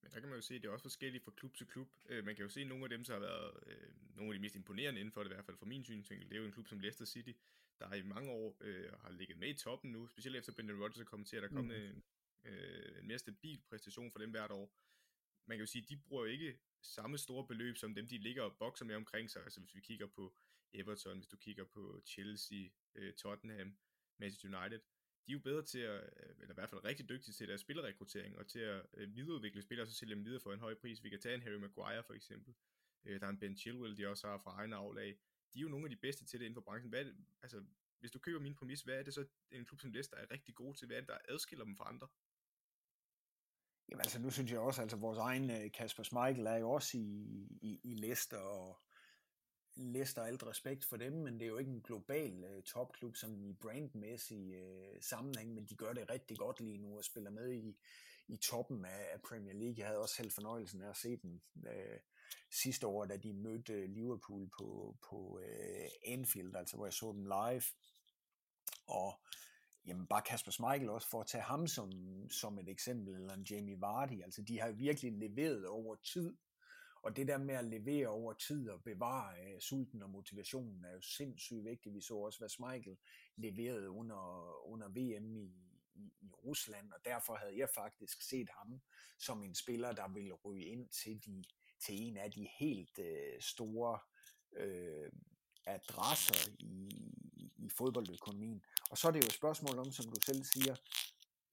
[0.03, 1.89] Men der kan man jo se, at det er også forskelligt fra klub til klub.
[2.09, 4.35] Øh, man kan jo se, at nogle af dem, der har været øh, nogle af
[4.35, 6.47] de mest imponerende inden for det, i hvert fald fra min synsvinkel, det er jo
[6.47, 7.33] en klub som Leicester City,
[7.79, 10.99] der i mange år øh, har ligget med i toppen nu, specielt efter Brendan Rodgers
[10.99, 11.87] er kommet til, at der er kommet mm.
[11.87, 14.73] en, øh, en mere stabil præstation for dem hvert år.
[15.47, 18.19] Man kan jo sige, at de bruger jo ikke samme store beløb, som dem, de
[18.19, 19.43] ligger og bokser med omkring sig.
[19.43, 20.35] Altså hvis vi kigger på
[20.73, 23.77] Everton, hvis du kigger på Chelsea, øh, Tottenham,
[24.19, 24.81] Manchester United,
[25.27, 27.61] de er jo bedre til at, øh, eller i hvert fald rigtig dygtige til deres
[27.61, 30.75] spillerrekruttering, og til at øh, videreudvikle spillere, og så sælge dem videre for en høj
[30.75, 31.05] pris.
[31.05, 32.55] Vi kan tage en Harry Maguire for eksempel.
[33.05, 35.19] Øh, der er en Ben Chilwell, de også har fra egen aflag.
[35.55, 36.89] De er jo nogle af de bedste til det inden for branchen.
[36.89, 37.65] Hvad det, altså,
[37.99, 40.55] hvis du køber min præmis, hvad er det så en klub som Leicester er rigtig
[40.55, 40.87] god til?
[40.87, 42.09] Hvad er det, der adskiller dem fra andre?
[43.89, 46.99] Jamen altså, nu synes jeg også, altså vores egen øh, Kasper Schmeichel er jo også
[46.99, 48.83] i, i, i Leicester, og
[49.77, 53.45] Leicester alt respekt for dem, men det er jo ikke en global øh, topklub som
[53.45, 57.53] i brandmæssig øh, sammenhæng, men de gør det rigtig godt lige nu og spiller med
[57.53, 57.79] i,
[58.29, 59.75] i toppen af, af Premier League.
[59.79, 61.99] Jeg havde også selv fornøjelsen af at se dem øh,
[62.51, 67.13] sidste år, da de mødte øh, Liverpool på, på øh, Anfield, altså hvor jeg så
[67.13, 67.63] dem live.
[68.87, 69.21] Og
[69.87, 71.91] jamen bare Kasper Schmeichel også, for at tage ham som,
[72.31, 76.37] som et eksempel, eller en Jamie Vardy, altså de har virkelig leveret over tid,
[77.03, 80.93] og det der med at levere over tid og bevare øh, sulten og motivationen er
[80.93, 81.95] jo sindssygt vigtigt.
[81.95, 82.97] Vi så også, hvad Schmeichel
[83.37, 85.53] leverede under, under VM i,
[85.95, 88.81] i, i Rusland, og derfor havde jeg faktisk set ham
[89.19, 91.45] som en spiller, der ville ryge ind til, de,
[91.79, 93.99] til en af de helt øh, store
[94.53, 95.13] øh,
[95.67, 96.89] adresser i,
[97.57, 98.65] i fodboldøkonomien.
[98.91, 100.77] Og så er det jo et spørgsmål om, som du selv siger,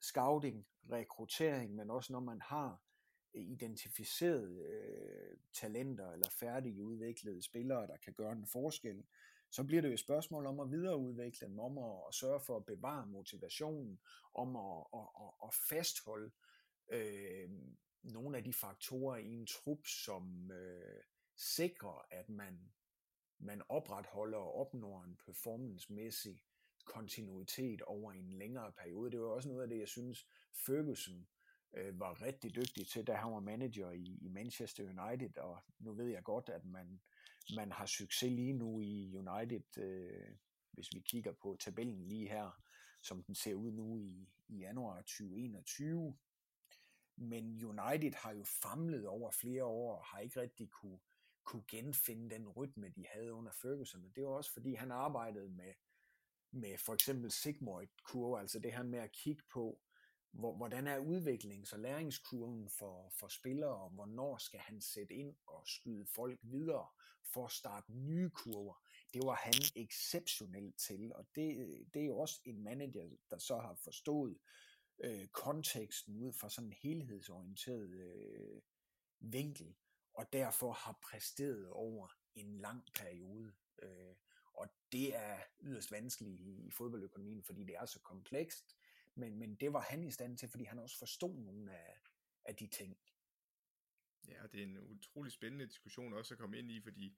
[0.02, 2.82] scouting, rekruttering, men også når man har
[3.34, 9.04] identificerede øh, talenter eller færdige udviklede spillere, der kan gøre en forskel,
[9.50, 12.58] så bliver det jo et spørgsmål om at videreudvikle dem, om at, at sørge for
[12.58, 14.00] at bevare motivationen,
[14.34, 16.32] om at, at, at, at fastholde
[16.92, 17.50] øh,
[18.04, 21.04] nogle af de faktorer i en trup, som øh,
[21.36, 22.72] sikrer, at man,
[23.40, 26.42] man opretholder og opnår en performancemæssig
[26.86, 29.12] kontinuitet over en længere periode.
[29.12, 30.28] Det var også noget af det, jeg synes,
[30.66, 31.28] Ferguson
[31.74, 35.94] øh, var rigtig dygtig til, da han var manager i, i Manchester United, og nu
[35.94, 37.02] ved jeg godt, at man,
[37.56, 40.36] man har succes lige nu i United, øh,
[40.72, 42.62] hvis vi kigger på tabellen lige her,
[43.02, 46.18] som den ser ud nu i, i januar 2021.
[47.16, 51.00] Men United har jo famlet over flere år, og har ikke rigtig kunne,
[51.44, 54.06] kunne genfinde den rytme, de havde under Ferguson.
[54.06, 55.74] Og det var også fordi, han arbejdede med,
[56.52, 59.82] med for eksempel Sigmoid-kurve, altså det her med at kigge på,
[60.32, 65.36] hvor, hvordan er udviklings- og læringskurven for, for spillere, og hvornår skal han sætte ind
[65.48, 66.88] og skyde folk videre
[67.34, 68.82] for at starte nye kurver.
[69.14, 73.58] Det var han exceptionelt til, og det, det er jo også en manager, der så
[73.58, 74.38] har forstået
[75.04, 78.62] øh, konteksten ud fra sådan en helhedsorienteret øh,
[79.20, 79.76] vinkel,
[80.14, 83.54] og derfor har præsteret over en lang periode.
[83.82, 84.16] Øh,
[84.54, 88.77] og det er yderst vanskeligt i, i fodboldøkonomien, fordi det er så komplekst,
[89.18, 91.98] men, men det var han i stand til, fordi han også forstod nogle af,
[92.46, 92.98] af de ting.
[94.28, 97.18] Ja, det er en utrolig spændende diskussion også at komme ind i, fordi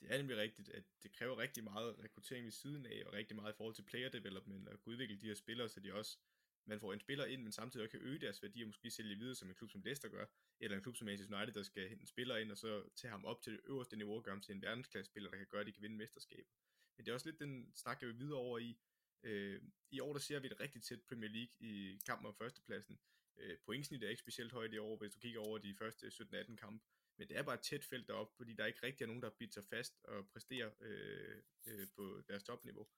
[0.00, 3.36] det er nemlig rigtigt, at det kræver rigtig meget rekruttering ved siden af, og rigtig
[3.36, 6.18] meget i forhold til player development, og kunne udvikle de her spillere, så de også,
[6.64, 9.16] man får en spiller ind, men samtidig også kan øge deres værdi, og måske sælge
[9.16, 10.26] videre, som en klub som Leicester gør,
[10.60, 13.10] eller en klub som Manchester United, der skal hente en spiller ind, og så tage
[13.10, 15.46] ham op til det øverste niveau, og gøre ham til en verdensklasse spiller, der kan
[15.46, 16.52] gøre, at de kan vinde mesterskabet.
[16.96, 18.78] Men det er også lidt den snak, jeg vil videre over i,
[19.22, 22.98] Øh, I år der ser vi et rigtig tæt Premier League i kampen om førstepladsen.
[23.36, 26.56] Øh, pointsnit er ikke specielt højt i år, hvis du kigger over de første 17-18
[26.56, 26.84] kampe.
[27.16, 29.30] Men det er bare et tæt felt deroppe, fordi der ikke rigtig er nogen, der
[29.30, 32.88] bidt sig fast og præsterer øh, øh, på deres topniveau.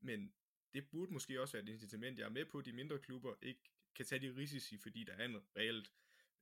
[0.00, 0.34] Men
[0.74, 2.18] det burde måske også være et incitament.
[2.18, 5.12] Jeg er med på, at de mindre klubber ikke kan tage de risici, fordi der
[5.12, 5.92] er en reelt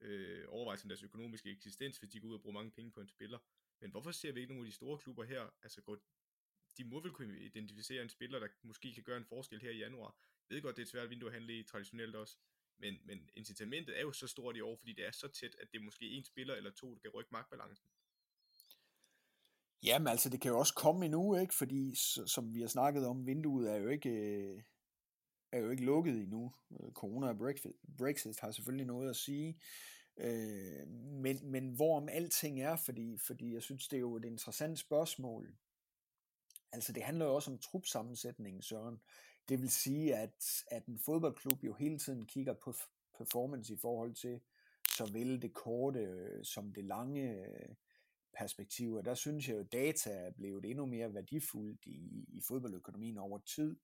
[0.01, 3.01] øh, overvejelse om deres økonomiske eksistens, hvis de går ud og bruger mange penge på
[3.01, 3.39] en spiller.
[3.81, 5.99] Men hvorfor ser vi ikke nogen af de store klubber her altså går
[6.79, 9.79] de må vel kunne identificere en spiller, der måske kan gøre en forskel her i
[9.79, 10.17] januar.
[10.51, 12.37] Jeg ved godt, det er et svært vindue at handle i traditionelt også,
[12.79, 15.73] men, men incitamentet er jo så stort i år, fordi det er så tæt, at
[15.73, 17.89] det er måske en spiller eller to, der kan rykke magtbalancen.
[19.83, 21.55] Jamen altså, det kan jo også komme endnu, ikke?
[21.55, 21.95] Fordi,
[22.27, 24.63] som vi har snakket om, vinduet er jo ikke, øh,
[25.53, 26.55] er jo ikke lukket endnu.
[26.71, 29.61] Øh, corona og Brexit, Brexit har selvfølgelig noget at sige.
[30.17, 30.89] Øh,
[31.23, 35.57] men, men hvorom alting er, fordi, fordi jeg synes, det er jo et interessant spørgsmål.
[36.73, 39.01] Altså det handler jo også om trupsammensætningen, Søren.
[39.49, 42.75] Det vil sige, at, at en fodboldklub jo hele tiden kigger på
[43.19, 44.41] performance i forhold til
[44.97, 47.75] såvel det korte øh, som det lange øh,
[48.39, 48.95] perspektiv.
[48.95, 53.19] Og der synes jeg jo, at data er blevet endnu mere værdifuldt i, i fodboldøkonomien
[53.19, 53.77] over tid.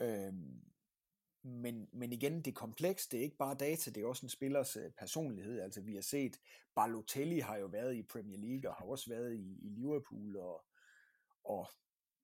[0.00, 0.60] Øhm,
[1.42, 4.30] men, men igen, det er komplekst, det er ikke bare data, det er også en
[4.30, 5.60] spillers øh, personlighed.
[5.60, 6.40] Altså vi har set,
[6.74, 10.64] Balotelli har jo været i Premier League, og har også været i, i Liverpool, og,
[11.44, 11.68] og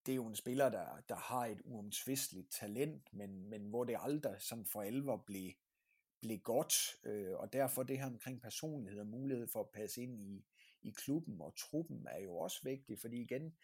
[0.07, 3.97] det er jo en spiller, der, der har et uomtvisteligt talent, men, men hvor det
[4.01, 5.53] aldrig som for alvor blev,
[6.21, 6.75] blev godt,
[7.05, 10.45] øh, og derfor det her omkring personlighed og mulighed for at passe ind i,
[10.83, 13.57] i klubben og truppen er jo også vigtigt, fordi igen,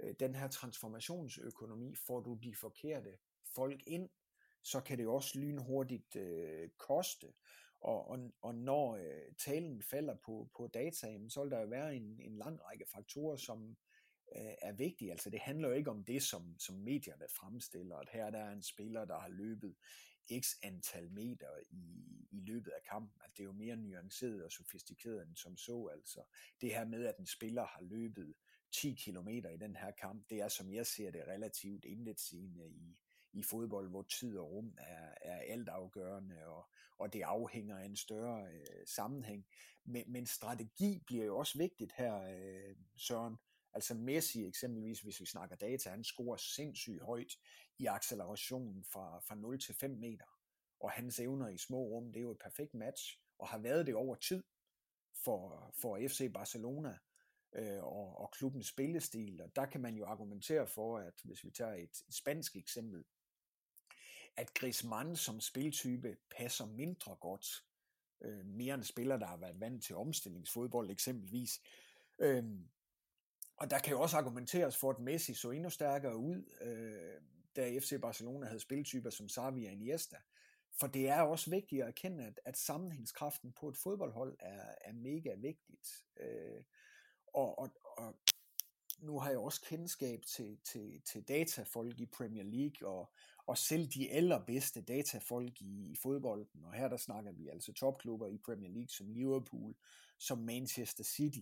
[0.00, 3.18] øh, den her transformationsøkonomi, får du de forkerte
[3.54, 4.08] folk ind,
[4.62, 7.32] så kan det jo også lynhurtigt øh, koste.
[7.80, 11.96] Og, og, og når øh, talen falder på, på data, så vil der jo være
[11.96, 13.76] en, en lang række faktorer, som
[14.36, 15.10] øh, er vigtig.
[15.10, 18.52] Altså det handler jo ikke om det, som, som medierne fremstiller, at her der er
[18.52, 19.74] en spiller, der har løbet
[20.40, 23.20] x antal meter i, i løbet af kampen.
[23.24, 25.86] At det er jo mere nuanceret og sofistikeret end som så.
[25.92, 26.22] Altså
[26.60, 28.34] det her med, at en spiller har løbet
[28.72, 32.96] 10 km i den her kamp, det er som jeg ser det relativt intetsigende i,
[33.32, 37.96] i fodbold, hvor tid og rum er, er altafgørende, og, og det afhænger af en
[37.96, 39.46] større øh, sammenhæng.
[39.84, 43.36] Men, men strategi bliver jo også vigtigt her, øh, Søren.
[43.78, 47.32] Altså Messi eksempelvis, hvis vi snakker data, han scorer sindssygt højt
[47.78, 50.24] i accelerationen fra, fra 0 til 5 meter.
[50.80, 53.86] Og hans evner i små rum, det er jo et perfekt match, og har været
[53.86, 54.44] det over tid
[55.24, 56.98] for, for FC Barcelona
[57.52, 59.40] øh, og, og klubbens spillestil.
[59.42, 63.04] Og der kan man jo argumentere for, at hvis vi tager et, et spansk eksempel,
[64.36, 67.64] at Griezmann som spiltype passer mindre godt,
[68.20, 71.60] øh, mere end spiller, der har været vant til omstillingsfodbold eksempelvis.
[72.18, 72.44] Øh,
[73.60, 77.20] og der kan jo også argumenteres for, at Messi så endnu stærkere ud, øh,
[77.56, 80.16] da FC Barcelona havde spiltyper som Xavi og Iniesta.
[80.80, 84.92] For det er også vigtigt at erkende, at, at sammenhængskraften på et fodboldhold er, er
[84.92, 86.04] mega vigtigt.
[86.20, 86.62] Øh,
[87.26, 88.18] og, og, og
[88.98, 93.12] nu har jeg også kendskab til, til, til datafolk i Premier League, og,
[93.46, 98.28] og selv de allerbedste datafolk i, i fodbolden, og her der snakker vi altså topklubber
[98.28, 99.74] i Premier League som Liverpool,
[100.18, 101.40] som Manchester City,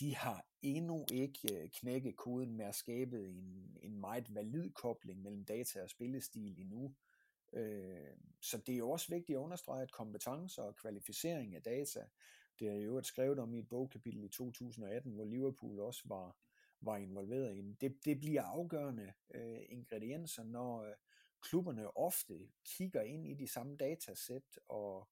[0.00, 5.22] de har endnu ikke øh, knækket koden med at skabe en, en meget valid kobling
[5.22, 6.94] mellem data og spillestil endnu.
[7.52, 12.06] Øh, så det er jo også vigtigt at understrege, at kompetencer og kvalificering af data,
[12.58, 16.36] det er jo et skrevet om i et bogkapitel i 2018, hvor Liverpool også var,
[16.80, 18.04] var involveret i det.
[18.04, 20.94] Det bliver afgørende øh, ingredienser, når øh,
[21.42, 25.08] klubberne ofte kigger ind i de samme datasæt og,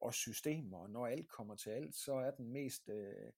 [0.00, 3.32] og systemer, og når alt kommer til alt, så er den mest øh,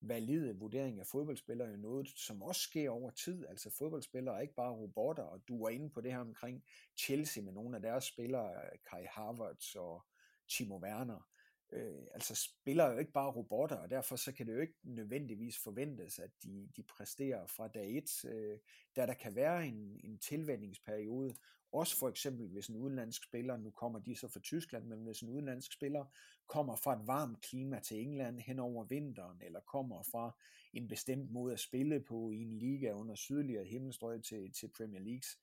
[0.00, 3.46] valide vurdering af fodboldspillere jo noget, som også sker over tid.
[3.46, 6.64] Altså fodboldspillere er ikke bare robotter, og du er inde på det her omkring
[6.98, 8.52] Chelsea med nogle af deres spillere,
[8.90, 10.04] Kai Havertz og
[10.48, 11.28] Timo Werner.
[11.72, 15.58] Øh, altså spiller jo ikke bare robotter, og derfor så kan det jo ikke nødvendigvis
[15.58, 18.58] forventes, at de, de præsterer fra dag et, øh,
[18.96, 21.34] da der kan være en, en tilvændingsperiode,
[21.72, 25.20] også for eksempel, hvis en udenlandsk spiller, nu kommer de så fra Tyskland, men hvis
[25.20, 26.04] en udenlandsk spiller
[26.50, 30.36] kommer fra et varmt klima til England hen over vinteren, eller kommer fra
[30.72, 35.00] en bestemt måde at spille på i en liga under sydligere himmelstrøg til, til Premier
[35.00, 35.38] Leagues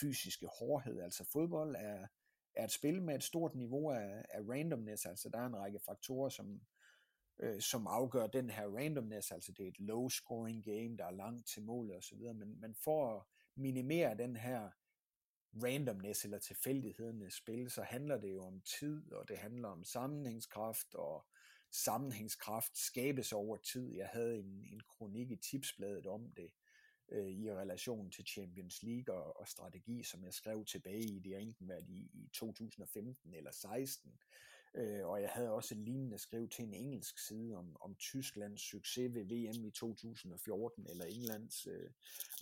[0.00, 1.00] fysiske hårdhed.
[1.00, 2.06] Altså fodbold er,
[2.54, 5.80] er et spil med et stort niveau af, af randomness, altså der er en række
[5.86, 6.60] faktorer, som,
[7.38, 11.10] øh, som afgør den her randomness, altså det er et low scoring game, der er
[11.10, 13.22] langt til målet osv., men, men for at
[13.56, 14.70] minimere den her
[15.54, 20.94] randomness eller tilfældighedernes spil, så handler det jo om tid, og det handler om sammenhængskraft,
[20.94, 21.26] og
[21.70, 23.94] sammenhængskraft skabes over tid.
[23.94, 26.50] Jeg havde en, en kronik i tipsbladet om det,
[27.08, 31.32] øh, i relation til Champions League og, og strategi, som jeg skrev tilbage i, det
[31.32, 34.20] har enten været i, i 2015 eller 16,
[34.74, 38.60] Øh, og jeg havde også en lignende skriv til en engelsk side om, om Tysklands
[38.60, 41.90] succes ved VM i 2014, eller Englands øh,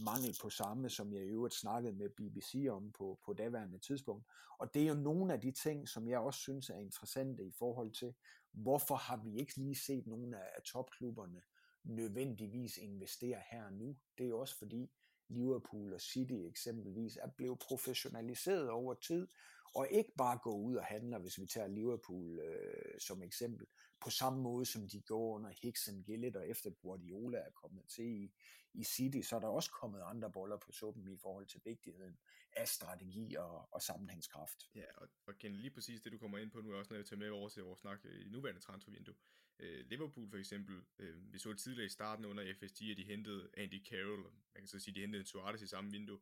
[0.01, 4.27] mangel på samme, som jeg i øvrigt snakkede med BBC om på, på daværende tidspunkt.
[4.59, 7.51] Og det er jo nogle af de ting, som jeg også synes er interessante i
[7.51, 8.15] forhold til,
[8.53, 11.43] hvorfor har vi ikke lige set nogle af, topklubberne
[11.85, 13.97] nødvendigvis investere her nu.
[14.19, 14.91] Det er jo også fordi
[15.29, 19.29] Liverpool og City eksempelvis er blevet professionaliseret over tid,
[19.75, 23.67] og ikke bare gå ud og handle, hvis vi tager Liverpool øh, som eksempel,
[24.01, 27.85] på samme måde som de går under Hicks and Gillett, og efter Guardiola er kommet
[27.89, 28.33] til i,
[28.75, 32.19] i City, så er der også kommet andre boller på suppen i forhold til vigtigheden
[32.57, 34.71] af strategi og, og sammenhængskraft.
[34.75, 37.05] Ja, og, og Ken, lige præcis det, du kommer ind på nu, er også noget,
[37.05, 39.15] jeg tager med over til vores snak i nuværende transfervindue.
[39.59, 43.51] Øh, Liverpool for eksempel, øh, vi så tidligere i starten under FSG, at de hentede
[43.55, 46.19] Andy Carroll, man kan så sige, at de hentede Suarez i samme vindue,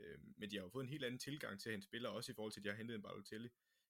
[0.00, 2.32] Øh, men de har jo fået en helt anden tilgang til at hente spillere, også
[2.32, 3.48] i forhold til, at de har hentet en Balotelli.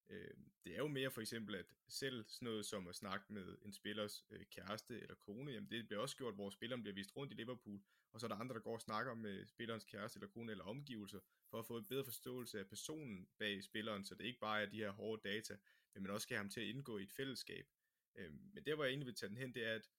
[0.08, 0.34] Øh,
[0.64, 3.72] det er jo mere for eksempel, at selv sådan noget som at snakke med en
[3.72, 7.32] spillers øh, kæreste eller kone, jamen det bliver også gjort, hvor spilleren bliver vist rundt
[7.32, 7.80] i Liverpool,
[8.12, 10.64] og så er der andre, der går og snakker med spillerens kæreste eller kone eller
[10.64, 11.20] omgivelser,
[11.50, 14.66] for at få en bedre forståelse af personen bag spilleren, så det ikke bare er
[14.66, 15.56] de her hårde data,
[15.94, 17.66] men man også skal have ham til at indgå i et fællesskab.
[18.14, 19.90] Øh, men der, hvor jeg egentlig vil tage den hen, det er, at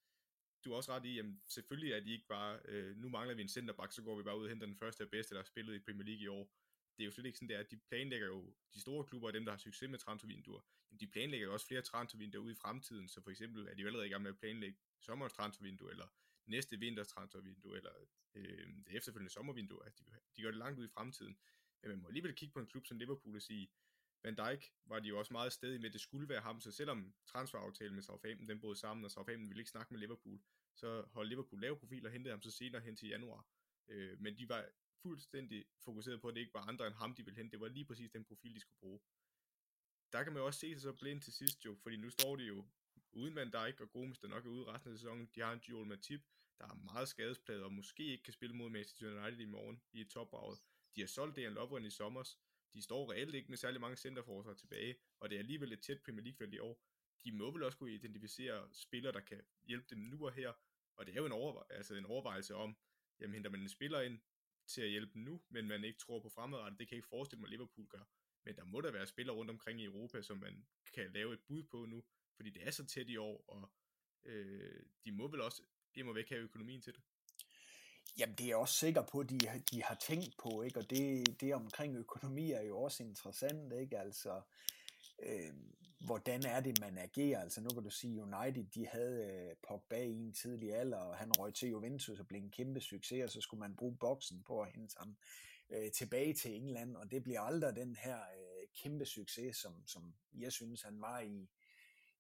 [0.66, 3.42] du er også ret i, at selvfølgelig er de ikke bare, øh, nu mangler vi
[3.42, 5.46] en centerback, så går vi bare ud og henter den første og bedste, der har
[5.46, 6.54] spillet i Premier League i år.
[6.98, 9.28] Det er jo slet ikke sådan, det er, at de planlægger jo, de store klubber
[9.28, 10.62] og dem, der har succes med transfervinduer,
[11.00, 13.88] de planlægger jo også flere transfervinduer ude i fremtiden, så for eksempel er de jo
[13.88, 16.08] allerede i gang med at planlægge sommerens transfervindue, eller
[16.46, 17.92] næste vinters transfervindue, eller
[18.36, 20.04] øh, det efterfølgende sommervindue, at de,
[20.36, 21.38] de gør det langt ud i fremtiden.
[21.82, 23.72] Men man må alligevel kigge på en klub som Liverpool og sige,
[24.24, 26.72] Van Dijk var de jo også meget stedige med, at det skulle være ham, så
[26.72, 30.40] selvom transferaftalen med Southampton, den brød sammen, og Southampton ville ikke snakke med Liverpool,
[30.76, 33.46] så holdt Liverpool lav profil og hentede ham så senere hen til januar.
[33.88, 34.70] Øh, men de var
[35.02, 37.52] fuldstændig fokuseret på, at det ikke var andre end ham, de ville hente.
[37.52, 39.00] Det var lige præcis den profil, de skulle bruge.
[40.12, 42.36] Der kan man jo også se sig så blind til sidst jo, fordi nu står
[42.36, 42.66] de jo
[43.12, 45.30] uden Van Dijk og Gomes, der nok er ude resten af sæsonen.
[45.36, 46.22] De har en Joel Matip,
[46.58, 50.04] der er meget skadespladet og måske ikke kan spille mod Manchester United i morgen i
[50.04, 50.60] topbraget.
[50.96, 52.24] De har solgt det Lovren i sommer.
[52.74, 56.02] De står reelt ikke med særlig mange centerforsvar tilbage, og det er alligevel et tæt
[56.02, 56.84] Premier League i år.
[57.24, 60.54] De må vel også kunne identificere spillere, der kan hjælpe dem nu og her,
[60.96, 62.78] og det er jo en, overvej- altså en overvejelse om,
[63.20, 64.20] jamen henter man en spiller ind,
[64.68, 66.80] til at hjælpe nu, men man ikke tror på fremadrettet.
[66.80, 68.04] Det kan jeg ikke forestille mig, at Liverpool gør.
[68.44, 71.40] Men der må der være spillere rundt omkring i Europa, som man kan lave et
[71.40, 72.04] bud på nu,
[72.36, 73.72] fordi det er så tæt i år, og
[74.24, 75.64] øh, de må vel også
[76.04, 77.04] må væk have økonomien til det.
[78.18, 79.40] Jamen, det er jeg også sikker på, at de,
[79.72, 80.80] de har tænkt på, ikke?
[80.80, 84.00] og det, det omkring økonomi er jo også interessant, ikke?
[84.00, 84.42] Altså,
[85.24, 85.54] øh,
[86.06, 87.42] hvordan er det, man agerer?
[87.42, 91.18] Altså nu kan du sige, United, de havde øh, Pogba i en tidlig alder, og
[91.18, 94.44] han røg til Juventus og blev en kæmpe succes, og så skulle man bruge boksen
[94.44, 95.18] på at hente ham
[95.70, 100.14] øh, tilbage til England, og det bliver aldrig den her øh, kæmpe succes, som, som
[100.34, 101.50] jeg synes, han var i,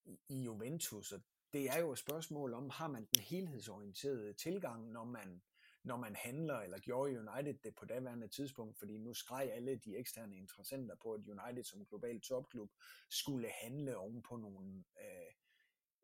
[0.05, 1.21] i, i Juventus, og
[1.53, 5.41] det er jo et spørgsmål om, har man den helhedsorienterede tilgang, når man
[5.83, 9.97] når man handler, eller gjorde United det på daværende tidspunkt, fordi nu skreg alle de
[9.97, 12.71] eksterne interessenter på, at United som global topklub
[13.09, 15.33] skulle handle oven på nogle, øh,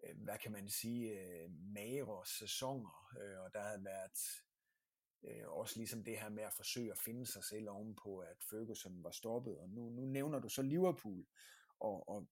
[0.03, 4.19] øh, hvad kan man sige, øh, magre sæsoner, øh, og der havde været
[5.23, 9.03] øh, også ligesom det her med at forsøge at finde sig selv ovenpå, at Ferguson
[9.03, 11.25] var stoppet, og nu, nu nævner du så Liverpool,
[11.79, 12.27] og, og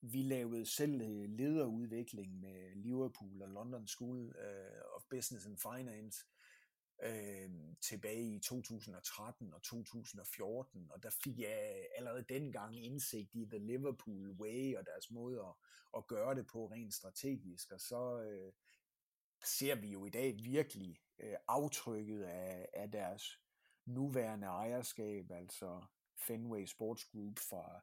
[0.00, 6.26] vi lavede selv øh, lederudvikling med Liverpool og London School øh, of Business and Finance,
[7.02, 13.58] øh, tilbage i 2013 og 2014, og der fik jeg allerede dengang indsigt i The
[13.58, 15.54] Liverpool Way og deres måde at,
[15.96, 18.52] at gøre det på rent strategisk, og så øh,
[19.44, 23.40] ser vi jo i dag virkelig øh, aftrykket af, af deres
[23.86, 25.84] nuværende ejerskab, altså
[26.26, 27.80] Fenway Sports Group fra,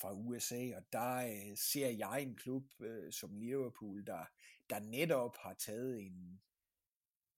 [0.00, 4.24] fra USA, og der øh, ser jeg en klub øh, som Liverpool, der,
[4.70, 6.40] der netop har taget en,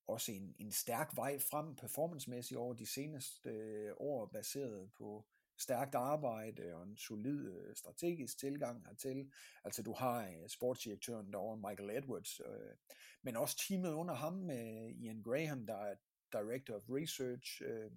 [0.08, 5.26] også en, en stærk vej frem performancemæssigt over de seneste øh, år, baseret på
[5.58, 9.30] stærkt arbejde og en solid øh, strategisk tilgang hertil.
[9.64, 12.76] Altså du har øh, sportsdirektøren derovre, Michael Edwards, øh,
[13.22, 15.94] men også teamet under ham øh, Ian Graham, der er
[16.32, 17.90] Director of Research, øh,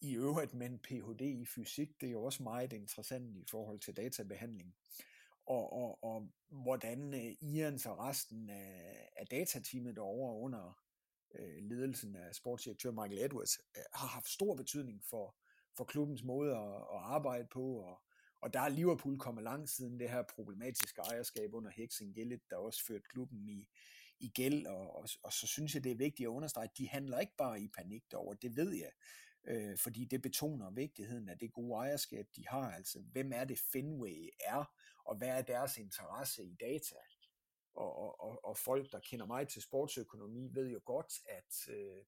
[0.00, 1.20] i øvrigt med en Ph.D.
[1.20, 4.74] i fysik, det er jo også meget interessant i forhold til databehandling.
[5.46, 10.85] Og, og, og hvordan øh, Ian og resten af, af datateamet derovre under
[11.34, 15.36] øh, ledelsen af sportsdirektør Michael Edwards øh, har haft stor betydning for,
[15.76, 18.02] for klubbens måde at, at arbejde på, og,
[18.40, 22.56] og der er Liverpool kommet langt siden det her problematiske ejerskab under Hexing Gillet, der
[22.56, 23.68] også førte klubben i,
[24.20, 26.88] i gæld, og, og, og så synes jeg, det er vigtigt at understrege, at de
[26.88, 28.90] handler ikke bare i panik derover, det ved jeg,
[29.46, 33.58] øh, fordi det betoner vigtigheden af det gode ejerskab, de har, altså hvem er det
[33.72, 34.64] Fenway er,
[35.04, 36.96] og hvad er deres interesse i data,
[37.76, 42.04] og, og, og folk, der kender mig til sportsøkonomi, ved jo godt, at øh,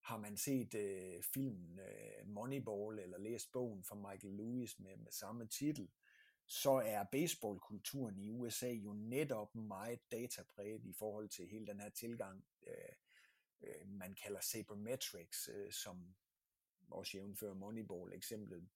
[0.00, 5.12] har man set øh, filmen øh, Moneyball eller læst bogen fra Michael Lewis med, med
[5.12, 5.88] samme titel,
[6.46, 11.88] så er baseballkulturen i USA jo netop meget datapræget i forhold til hele den her
[11.88, 12.74] tilgang, øh,
[13.60, 16.14] øh, man kalder sabermetrics, øh, som
[16.90, 18.68] også jævnfører Moneyball eksemplet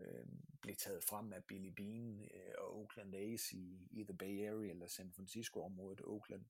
[0.00, 0.26] øh,
[0.62, 4.70] blev taget frem af Billy Bean øh, og Oakland A's i, i The Bay Area
[4.70, 6.44] eller San Francisco-området, Oakland,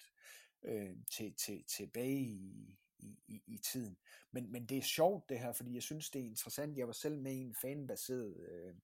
[0.63, 3.97] øh, til, til, tilbage i, i, i, i tiden.
[4.31, 6.79] Men, men det er sjovt det her, fordi jeg synes, det er interessant.
[6.79, 8.75] Jeg var selv med i en fanbaseret øh,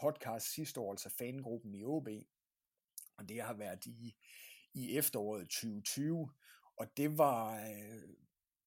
[0.00, 2.08] podcast sidste år, altså fangruppen i OB,
[3.16, 4.16] og det har været i,
[4.74, 6.30] i efteråret 2020,
[6.76, 8.02] og det var, øh,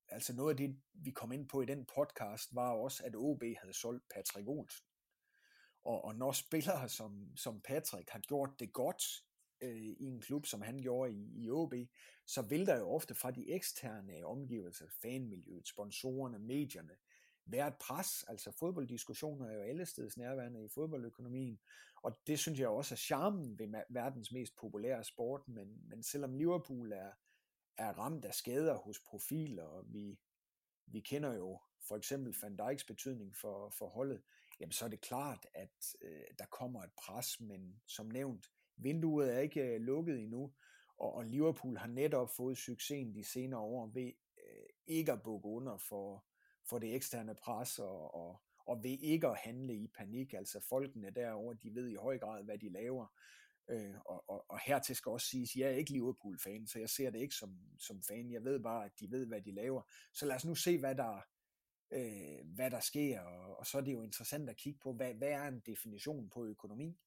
[0.08, 3.44] altså noget af det, vi kom ind på i den podcast, var også, at OB
[3.62, 4.86] havde solgt Patrick Olsen.
[5.86, 9.04] Og, og når spillere som, som Patrick har gjort det godt
[9.62, 11.74] øh, i en klub, som han gjorde i, i OB,
[12.26, 16.96] så vil der jo ofte fra de eksterne omgivelser, fanmiljøet, sponsorerne, medierne,
[17.46, 18.24] være et pres.
[18.28, 21.60] Altså fodbolddiskussioner er jo alle steds nærværende i fodboldøkonomien,
[22.04, 26.34] og det synes jeg også er charmen ved verdens mest populære sport, men, men selvom
[26.34, 27.12] Liverpool er,
[27.78, 30.20] er ramt af skader hos profiler, og vi,
[30.86, 34.22] vi kender jo for eksempel Van Dijks betydning for, for holdet,
[34.60, 39.34] jamen så er det klart, at øh, der kommer et pres, men som nævnt, vinduet
[39.34, 40.54] er ikke øh, lukket endnu,
[40.98, 45.48] og, og Liverpool har netop fået succesen de senere år ved øh, ikke at bukke
[45.48, 46.26] under for,
[46.70, 50.34] for det eksterne pres, og, og, og ved ikke at handle i panik.
[50.34, 53.08] Altså folkene derovre, de ved i høj grad, hvad de laver.
[53.70, 57.10] Øh, og, og, og hertil skal også siges, jeg er ikke Liverpool-fan, så jeg ser
[57.10, 58.32] det ikke som, som fan.
[58.32, 59.82] Jeg ved bare, at de ved, hvad de laver.
[60.14, 61.22] Så lad os nu se, hvad der,
[61.96, 65.14] øh, hvad der sker, og, og så er det jo interessant at kigge på, hvad,
[65.14, 66.98] hvad er en definition på økonomi?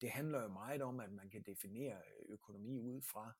[0.00, 3.32] Det handler jo meget om, at man kan definere økonomi ud fra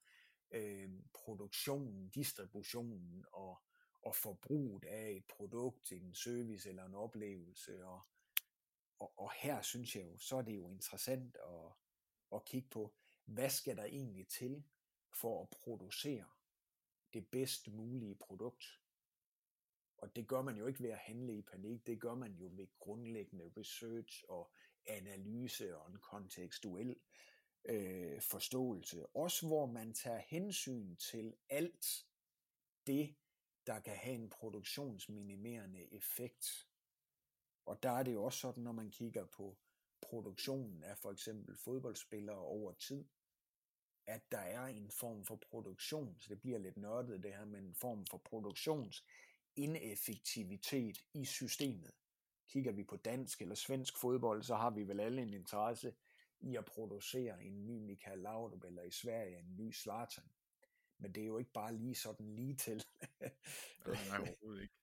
[0.50, 3.62] øh, produktionen, distributionen og,
[4.02, 7.84] og forbruget af et produkt, en service eller en oplevelse.
[7.84, 8.00] Og,
[8.98, 11.72] og, og her synes jeg jo, så er det jo interessant at,
[12.34, 12.94] at kigge på,
[13.24, 14.64] hvad skal der egentlig til
[15.14, 16.24] for at producere
[17.12, 18.81] det bedst mulige produkt.
[20.02, 22.48] Og det gør man jo ikke ved at handle i panik, det gør man jo
[22.48, 24.52] med grundlæggende research og
[24.86, 26.96] analyse og en kontekstuel
[27.64, 29.06] øh, forståelse.
[29.06, 32.06] Også hvor man tager hensyn til alt
[32.86, 33.14] det,
[33.66, 36.68] der kan have en produktionsminimerende effekt.
[37.66, 39.58] Og der er det jo også sådan, når man kigger på
[40.00, 43.04] produktionen af for eksempel fodboldspillere over tid,
[44.06, 47.64] at der er en form for produktion, så det bliver lidt nørdet det her, men
[47.64, 49.04] en form for produktions
[49.56, 51.90] ineffektivitet i systemet.
[52.48, 55.94] Kigger vi på dansk eller svensk fodbold, så har vi vel alle en interesse
[56.40, 60.24] i at producere en ny Michael Laudrup, eller i Sverige en ny Zlatan.
[60.98, 62.84] Men det er jo ikke bare lige sådan lige til.
[63.20, 63.30] nej,
[64.08, 64.74] nej, overhovedet ikke.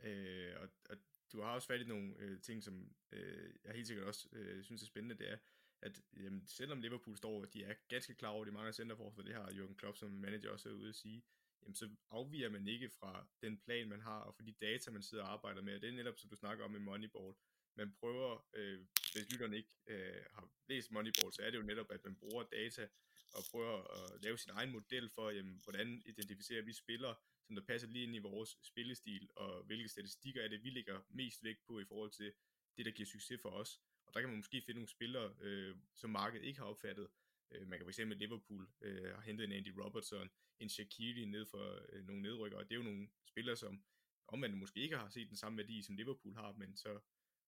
[0.00, 0.96] Øh, og, og
[1.32, 4.64] du har også fat i nogle øh, ting, som øh, jeg helt sikkert også øh,
[4.64, 5.36] synes er spændende, det er,
[5.82, 9.34] at jamen, selvom Liverpool står, de er ganske klar over, at de mangler centerforsvar, det
[9.34, 11.24] har Jürgen Klopp som manager også er ude at sige,
[11.68, 15.02] jamen, så afviger man ikke fra den plan, man har, og fra de data, man
[15.02, 15.74] sidder og arbejder med.
[15.74, 17.34] Og det er netop, som du snakker om med Moneyball.
[17.76, 18.80] Man prøver, øh,
[19.12, 22.42] hvis lytterne ikke øh, har læst Moneyball, så er det jo netop, at man bruger
[22.42, 22.88] data
[23.32, 27.14] og prøver at lave sin egen model for, jamen, hvordan identificerer vi spillere,
[27.46, 31.00] som der passer lige ind i vores spillestil, og hvilke statistikker er det, vi ligger
[31.08, 32.32] mest vægt på i forhold til
[32.76, 33.80] det, der giver succes for os.
[34.06, 37.08] Og der kan man måske finde nogle spillere, øh, som markedet ikke har opfattet.
[37.50, 41.86] Øh, man kan fx Liverpool øh, har hentet en Andy Robertson, en Shaqiri ned for
[41.92, 43.82] øh, nogle nedrykker, og det er jo nogle spillere, som
[44.28, 47.00] omvendt måske ikke har set den samme værdi, som Liverpool har, men så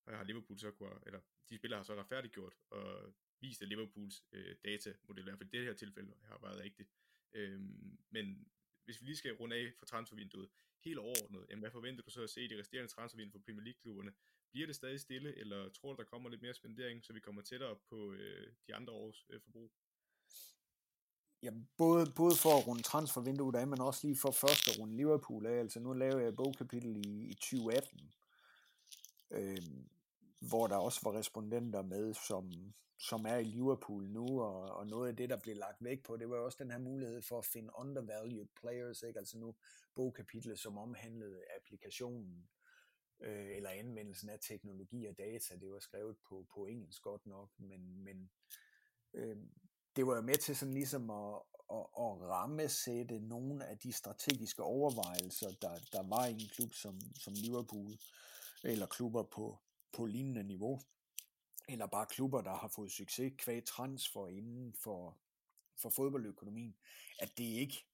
[0.09, 4.57] har Liverpool så kunne, eller de spillere har så retfærdiggjort og vist, at Liverpools øh,
[4.65, 6.91] datamodel, i hvert fald i det her tilfælde, har været rigtigt.
[7.33, 8.49] Øhm, men
[8.85, 10.49] hvis vi lige skal runde af for transfervinduet,
[10.85, 13.65] helt overordnet, jamen, hvad forventer du så at se i de resterende transfervinduer for Premier
[13.65, 14.13] League-klubberne?
[14.53, 17.43] Bliver det stadig stille, eller tror du, der kommer lidt mere spendering, så vi kommer
[17.43, 19.73] tættere på øh, de andre års øh, forbrug?
[21.43, 25.47] Ja, både, både for at runde transfervinduet af, men også lige for første runde Liverpool
[25.47, 25.59] af.
[25.59, 28.13] Altså nu laver jeg et bogkapitel i, i 2018,
[29.31, 29.59] øh,
[30.41, 32.53] hvor der også var respondenter med, som,
[32.99, 36.17] som er i Liverpool nu, og, og noget af det, der blev lagt væk på,
[36.17, 39.19] det var også den her mulighed for at finde undervalued players, ikke?
[39.19, 39.55] altså nu
[39.95, 42.49] bogkapitlet, som omhandlede applikationen,
[43.21, 47.51] øh, eller anvendelsen af teknologi og data, det var skrevet på, på engelsk godt nok,
[47.59, 48.31] men, men
[49.15, 49.37] øh,
[49.97, 51.35] det var jo med til sådan ligesom at,
[51.71, 57.01] at, at rammesætte nogle af de strategiske overvejelser, der, der var i en klub som,
[57.15, 57.93] som Liverpool,
[58.65, 59.59] eller klubber på,
[59.93, 60.81] på lignende niveau,
[61.69, 65.19] eller bare klubber, der har fået succes kvæg transfer inden for,
[65.77, 66.77] for fodboldøkonomien,
[67.19, 67.87] at det ikke,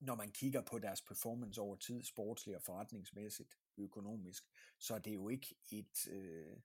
[0.00, 4.44] når man kigger på deres performance over tid, sportsligt og forretningsmæssigt, økonomisk,
[4.78, 6.56] så er det jo ikke et, øh,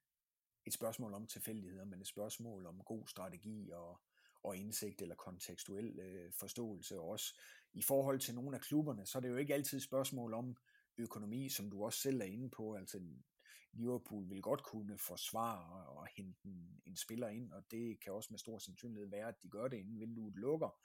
[0.66, 4.00] et spørgsmål om tilfældigheder, men et spørgsmål om god strategi og,
[4.44, 7.00] og indsigt eller kontekstuel øh, forståelse.
[7.00, 7.40] Og også
[7.74, 10.58] i forhold til nogle af klubberne, så er det jo ikke altid et spørgsmål om
[10.98, 12.76] økonomi, som du også selv er inde på.
[12.76, 13.00] Altså
[13.72, 18.28] Liverpool vil godt kunne forsvare og hente en, en spiller ind, og det kan også
[18.32, 20.80] med stor sandsynlighed være, at de gør det, inden vinduet lukker.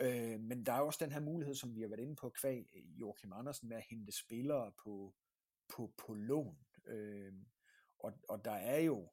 [0.00, 2.66] Øh, men der er også den her mulighed, som vi har været inde på, kvæg
[2.74, 5.14] øh, Joachim Andersen, med at hente spillere på,
[5.68, 6.58] på, på lån.
[6.86, 7.32] Øh,
[7.98, 9.08] og, og der er jo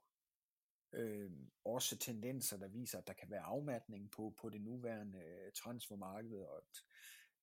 [0.94, 1.32] øh,
[1.66, 6.38] også tendenser, der viser, at der kan være afmatning på, på det nuværende øh, transfermarked,
[6.38, 6.84] og at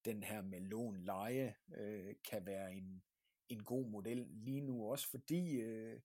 [0.05, 3.03] den her med lån leje øh, kan være en,
[3.49, 6.01] en god model lige nu, også fordi øh,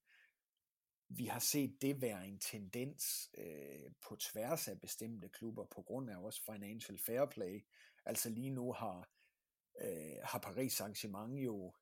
[1.09, 6.11] vi har set det være en tendens øh, på tværs af bestemte klubber, på grund
[6.11, 7.67] af også financial fair play.
[8.05, 9.11] Altså lige nu har,
[9.81, 11.75] øh, har Paris Saint-Germain jo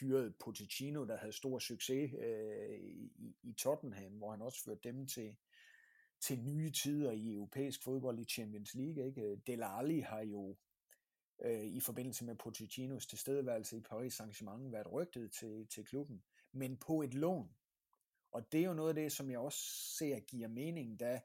[0.00, 5.06] hyrede Pochettino, der havde stor succes øh, i, i Tottenham, hvor han også førte dem
[5.06, 5.36] til,
[6.20, 9.06] til nye tider i europæisk fodbold i Champions League.
[9.06, 9.36] Ikke?
[9.46, 10.56] Del Ali har jo
[11.44, 16.76] øh, i forbindelse med Pochettinos tilstedeværelse i Paris Saint-Germain været rygtet til, til klubben, men
[16.76, 17.50] på et lån.
[18.32, 19.58] Og det er jo noget af det, som jeg også
[19.98, 21.20] ser giver mening, da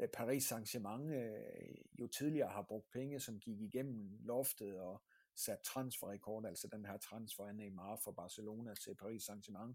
[0.00, 5.02] øh, Paris Saint-Germain øh, jo tidligere har brugt penge, som gik igennem loftet og
[5.36, 9.74] sat transferrekord, altså den her transfer af Neymar fra Barcelona til Paris Saint-Germain.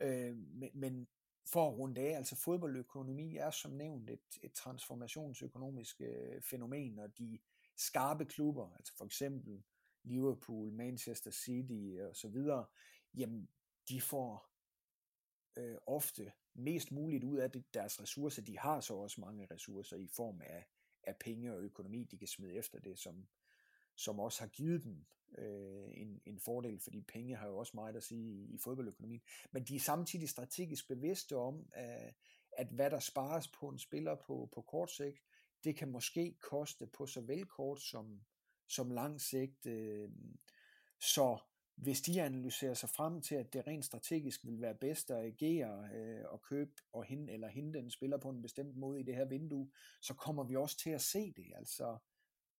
[0.00, 1.08] Øh, men, men
[1.46, 7.18] for at runde af, altså fodboldøkonomi er som nævnt et, et transformationsøkonomisk øh, fænomen, og
[7.18, 7.38] de
[7.76, 9.62] skarpe klubber, altså for eksempel
[10.04, 12.66] Liverpool, Manchester City og så videre,
[13.14, 13.48] jamen
[13.88, 14.50] de får
[15.56, 18.42] øh, ofte mest muligt ud af det, deres ressourcer.
[18.42, 20.66] De har så også mange ressourcer i form af,
[21.02, 23.26] af penge og økonomi, de kan smide efter det, som,
[23.96, 25.04] som også har givet dem
[25.38, 29.22] øh, en, en fordel, fordi penge har jo også meget at sige i, i fodboldøkonomien.
[29.52, 32.14] Men de er samtidig strategisk bevidste om, at,
[32.52, 35.18] at hvad der spares på en spiller på, på kort sigt,
[35.64, 38.20] det kan måske koste på såvel kort som,
[38.68, 39.66] som lang sigt.
[39.66, 40.10] Øh,
[41.00, 41.38] så
[41.76, 45.88] hvis de analyserer sig frem til, at det rent strategisk vil være bedst at agere
[45.94, 49.16] øh, og købe og hente, eller hente en spiller på en bestemt måde i det
[49.16, 51.52] her vindue, så kommer vi også til at se det.
[51.54, 51.98] Altså,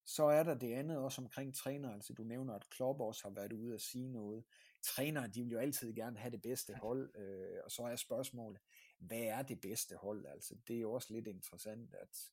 [0.05, 1.93] så er der det andet også omkring træner.
[1.93, 4.43] Altså du nævner, at Klopp også har været ude at sige noget.
[4.83, 8.61] Trænere, de vil jo altid gerne have det bedste hold, øh, og så er spørgsmålet,
[8.99, 10.25] hvad er det bedste hold?
[10.25, 12.31] Altså det er jo også lidt interessant, at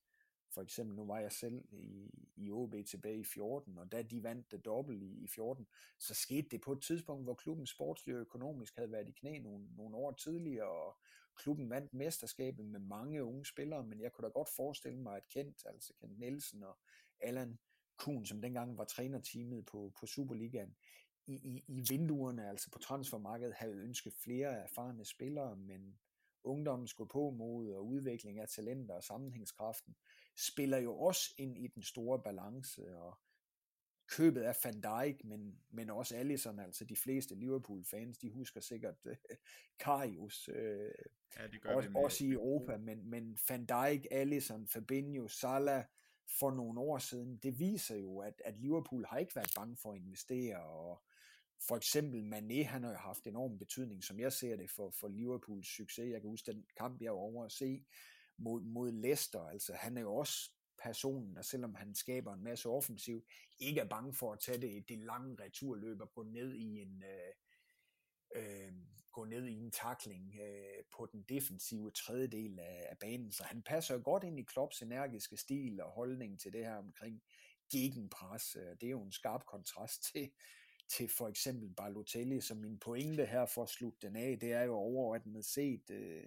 [0.55, 4.23] for eksempel, nu var jeg selv i, i OB tilbage i 14, og da de
[4.23, 5.67] vandt det dobbelt i, i 14,
[5.99, 9.39] så skete det på et tidspunkt, hvor klubben sportslig og økonomisk havde været i knæ
[9.39, 10.99] nogle, nogle år tidligere, og
[11.37, 15.29] klubben vandt mesterskabet med mange unge spillere, men jeg kunne da godt forestille mig, at
[15.29, 16.79] Kent, altså Kent Nielsen og
[17.23, 17.59] Allan
[17.97, 20.77] Kuhn, som dengang var trænerteamet på, på Superligaen,
[21.27, 25.99] i, i, i vinduerne, altså på transfermarkedet, havde ønsket flere erfarne spillere, men
[26.45, 29.97] ungdommen skulle på mod og udvikling af talenter og sammenhængskraften,
[30.37, 33.19] spiller jo også ind i den store balance, og
[34.09, 38.97] købet af Van Dijk, men, men også Allison, altså de fleste Liverpool-fans, de husker sikkert
[39.05, 39.13] uh,
[39.79, 44.67] Karius, uh, ja, de gør også, det også i Europa, men, men Van Dijk, Allison,
[44.67, 45.85] Fabinho, Salah,
[46.39, 49.93] for nogle år siden, det viser jo, at, at Liverpool har ikke været bange for
[49.93, 51.03] at investere, og
[51.69, 55.09] for eksempel Mané, han har jo haft enorm betydning, som jeg ser det, for, for
[55.09, 56.13] Liverpools succes.
[56.13, 57.85] Jeg kan huske den kamp, jeg var over at se
[58.39, 59.41] mod, mod Leicester.
[59.41, 60.51] Altså, han er jo også
[60.83, 63.25] personen, der selvom han skaber en masse offensiv,
[63.59, 67.03] ikke er bange for at tage det, det lange returløb og gå ned i en,
[67.03, 67.33] øh,
[68.35, 68.73] øh,
[69.13, 73.33] gå ned i en takling øh, på den defensive tredjedel af, af banen.
[73.33, 77.23] Så han passer godt ind i Klopps energiske stil og holdning til det her omkring
[77.73, 78.57] gegenpres.
[78.57, 80.31] Øh, det er jo en skarp kontrast til,
[80.89, 84.63] til for eksempel Balotelli, som min pointe her for at slutte den af, det er
[84.63, 86.27] jo overordnet set, øh,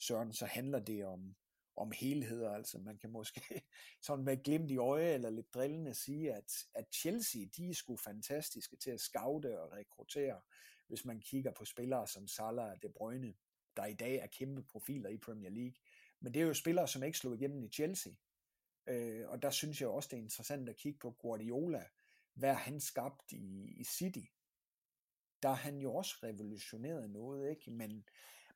[0.00, 1.36] Søren, så handler det om,
[1.76, 3.62] om helheder, altså man kan måske
[4.06, 7.96] sådan med glimt i øje eller lidt drillende sige, at, at Chelsea, de er sgu
[7.96, 10.40] fantastiske til at scoute og rekruttere,
[10.88, 13.34] hvis man kigger på spillere som Salah og De Bruyne,
[13.76, 15.74] der i dag er kæmpe profiler i Premier League.
[16.20, 18.12] Men det er jo spillere, som ikke slog igennem i Chelsea.
[18.86, 21.84] Øh, og der synes jeg også, det er interessant at kigge på Guardiola,
[22.34, 24.26] hvad han skabt i, i City.
[25.42, 27.70] Der har han jo også revolutioneret noget, ikke?
[27.70, 28.04] Men,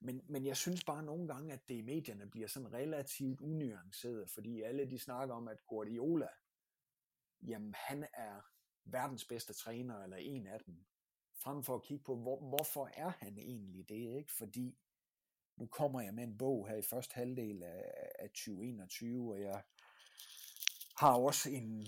[0.01, 4.31] men, men jeg synes bare nogle gange, at det i medierne bliver sådan relativt unuanceret,
[4.31, 6.29] fordi alle de snakker om, at Guardiola,
[7.43, 8.41] jamen han er
[8.85, 10.85] verdens bedste træner, eller en af dem,
[11.43, 14.33] frem for at kigge på, hvor, hvorfor er han egentlig det, ikke?
[14.33, 14.79] Fordi
[15.57, 19.63] nu kommer jeg med en bog her i første halvdel af, af 2021, og jeg
[20.99, 21.87] har også en,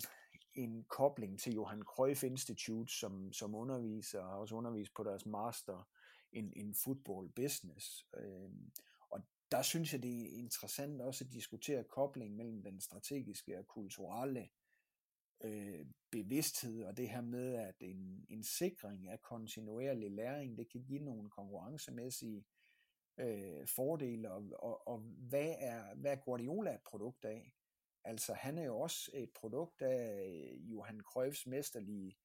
[0.55, 5.89] en kobling til Johan Cruyff Institute, som, som underviser, har også undervist på deres master
[6.33, 8.07] in, in football business.
[8.17, 8.73] Øhm,
[9.11, 9.21] og
[9.51, 14.49] der synes jeg, det er interessant også at diskutere koblingen mellem den strategiske og kulturelle
[15.45, 20.83] øh, bevidsthed, og det her med, at en, en sikring af kontinuerlig læring, det kan
[20.83, 22.45] give nogle konkurrencemæssige
[23.19, 27.53] øh, fordele, og, og, og hvad, er, hvad er Guardiola et produkt af?
[28.05, 32.17] Altså, han er jo også et produkt af øh, Johan Cruyffs mesterlige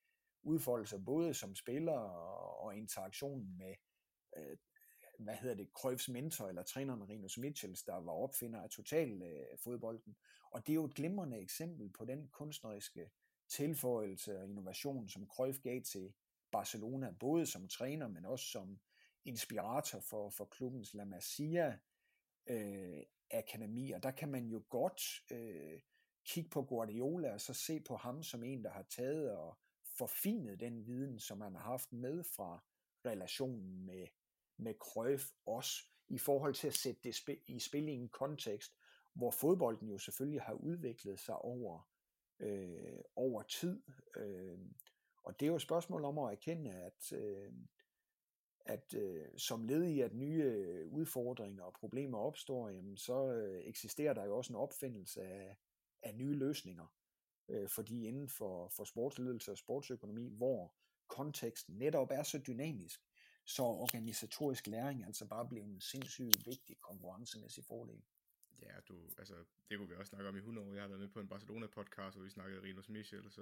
[0.44, 3.76] udfoldelse, både som spiller og, og interaktionen med,
[4.38, 4.57] øh,
[5.20, 9.58] hvad hedder det, Cruyffs mentor eller træner Marinus Mitchells, der var opfinder af total øh,
[9.58, 10.16] fodbolden.
[10.52, 13.12] Og det er jo et glimrende eksempel på den kunstneriske
[13.50, 16.14] tilføjelse og innovation, som Cruyff gav til
[16.52, 18.80] Barcelona, både som træner, men også som
[19.26, 21.78] inspirator for, for klubbens La Masia
[22.50, 25.02] øh, akademi, og der kan man jo godt
[25.32, 25.80] øh,
[26.26, 29.58] kigge på Guardiola og så se på ham som en, der har taget og
[29.98, 32.64] forfinet den viden, som han har haft med fra
[33.06, 34.08] relationen med,
[34.60, 38.72] med Cruyff også, i forhold til at sætte det i spil i en kontekst,
[39.14, 41.90] hvor fodbolden jo selvfølgelig har udviklet sig over,
[42.40, 43.81] øh, over tid.
[44.18, 44.60] Øh,
[45.23, 47.53] og det er jo et spørgsmål om at erkende, at, øh,
[48.65, 53.64] at øh, som led i, at nye øh, udfordringer og problemer opstår, jamen, så øh,
[53.65, 55.57] eksisterer der jo også en opfindelse af,
[56.02, 56.94] af nye løsninger.
[57.49, 60.73] Øh, fordi inden for, for sportsledelse og sportsøkonomi, hvor
[61.07, 63.09] konteksten netop er så dynamisk,
[63.50, 68.02] så organisatorisk læring altså bare blevet en sindssygt vigtig konkurrencemæssig fordel.
[68.62, 69.36] Ja, du, altså,
[69.70, 70.74] det kunne vi også snakke om i 100 år.
[70.74, 73.42] Jeg har været med på en Barcelona-podcast, hvor vi snakkede Rinos Michel, så,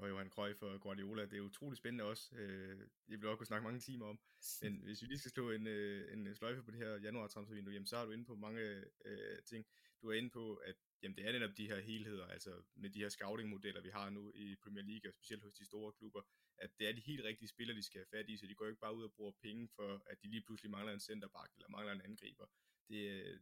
[0.00, 1.22] og Johan Cruyff og Guardiola.
[1.26, 2.30] Det er utrolig spændende også.
[2.36, 4.18] Det jeg vil også kunne snakke mange timer om.
[4.62, 7.72] Men hvis vi lige skal slå en, øh, en sløjfe på det her januar transfervindue,
[7.72, 9.66] jamen så er du inde på mange øh, ting.
[10.02, 12.98] Du er inde på, at jamen, det er netop de her helheder, altså med de
[12.98, 16.22] her scouting-modeller, vi har nu i Premier League, og specielt hos de store klubber,
[16.58, 18.66] at det er de helt rigtige spillere, de skal have fat i, så de går
[18.66, 21.68] ikke bare ud og bruger penge for, at de lige pludselig mangler en centerback eller
[21.68, 22.46] mangler en angriber.
[22.88, 22.98] Det,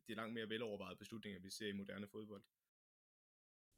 [0.07, 2.45] det er langt mere velovervejede beslutninger, vi ser i moderne fodbold.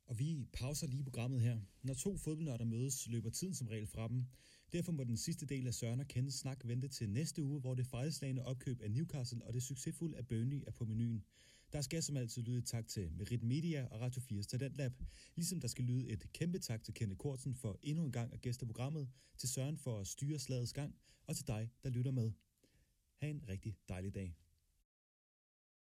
[0.05, 1.61] Og vi pauser lige programmet her.
[1.83, 4.25] Når to fodboldnørder mødes, løber tiden som regel fra dem.
[4.73, 7.75] Derfor må den sidste del af Søren og Kenneths snak vente til næste uge, hvor
[7.75, 11.25] det fejlslagende opkøb af Newcastle og det succesfulde af Burnley er på menuen.
[11.73, 14.93] Der skal som altid lyde et tak til Merit Media og Radio 4's Talentlab,
[15.35, 18.40] ligesom der skal lyde et kæmpe tak til Kenneth Kortsen for endnu en gang at
[18.40, 19.09] gæste programmet,
[19.39, 20.95] til Søren for at styre slagets gang,
[21.27, 22.32] og til dig, der lytter med.
[23.16, 24.36] Ha' en rigtig dejlig dag.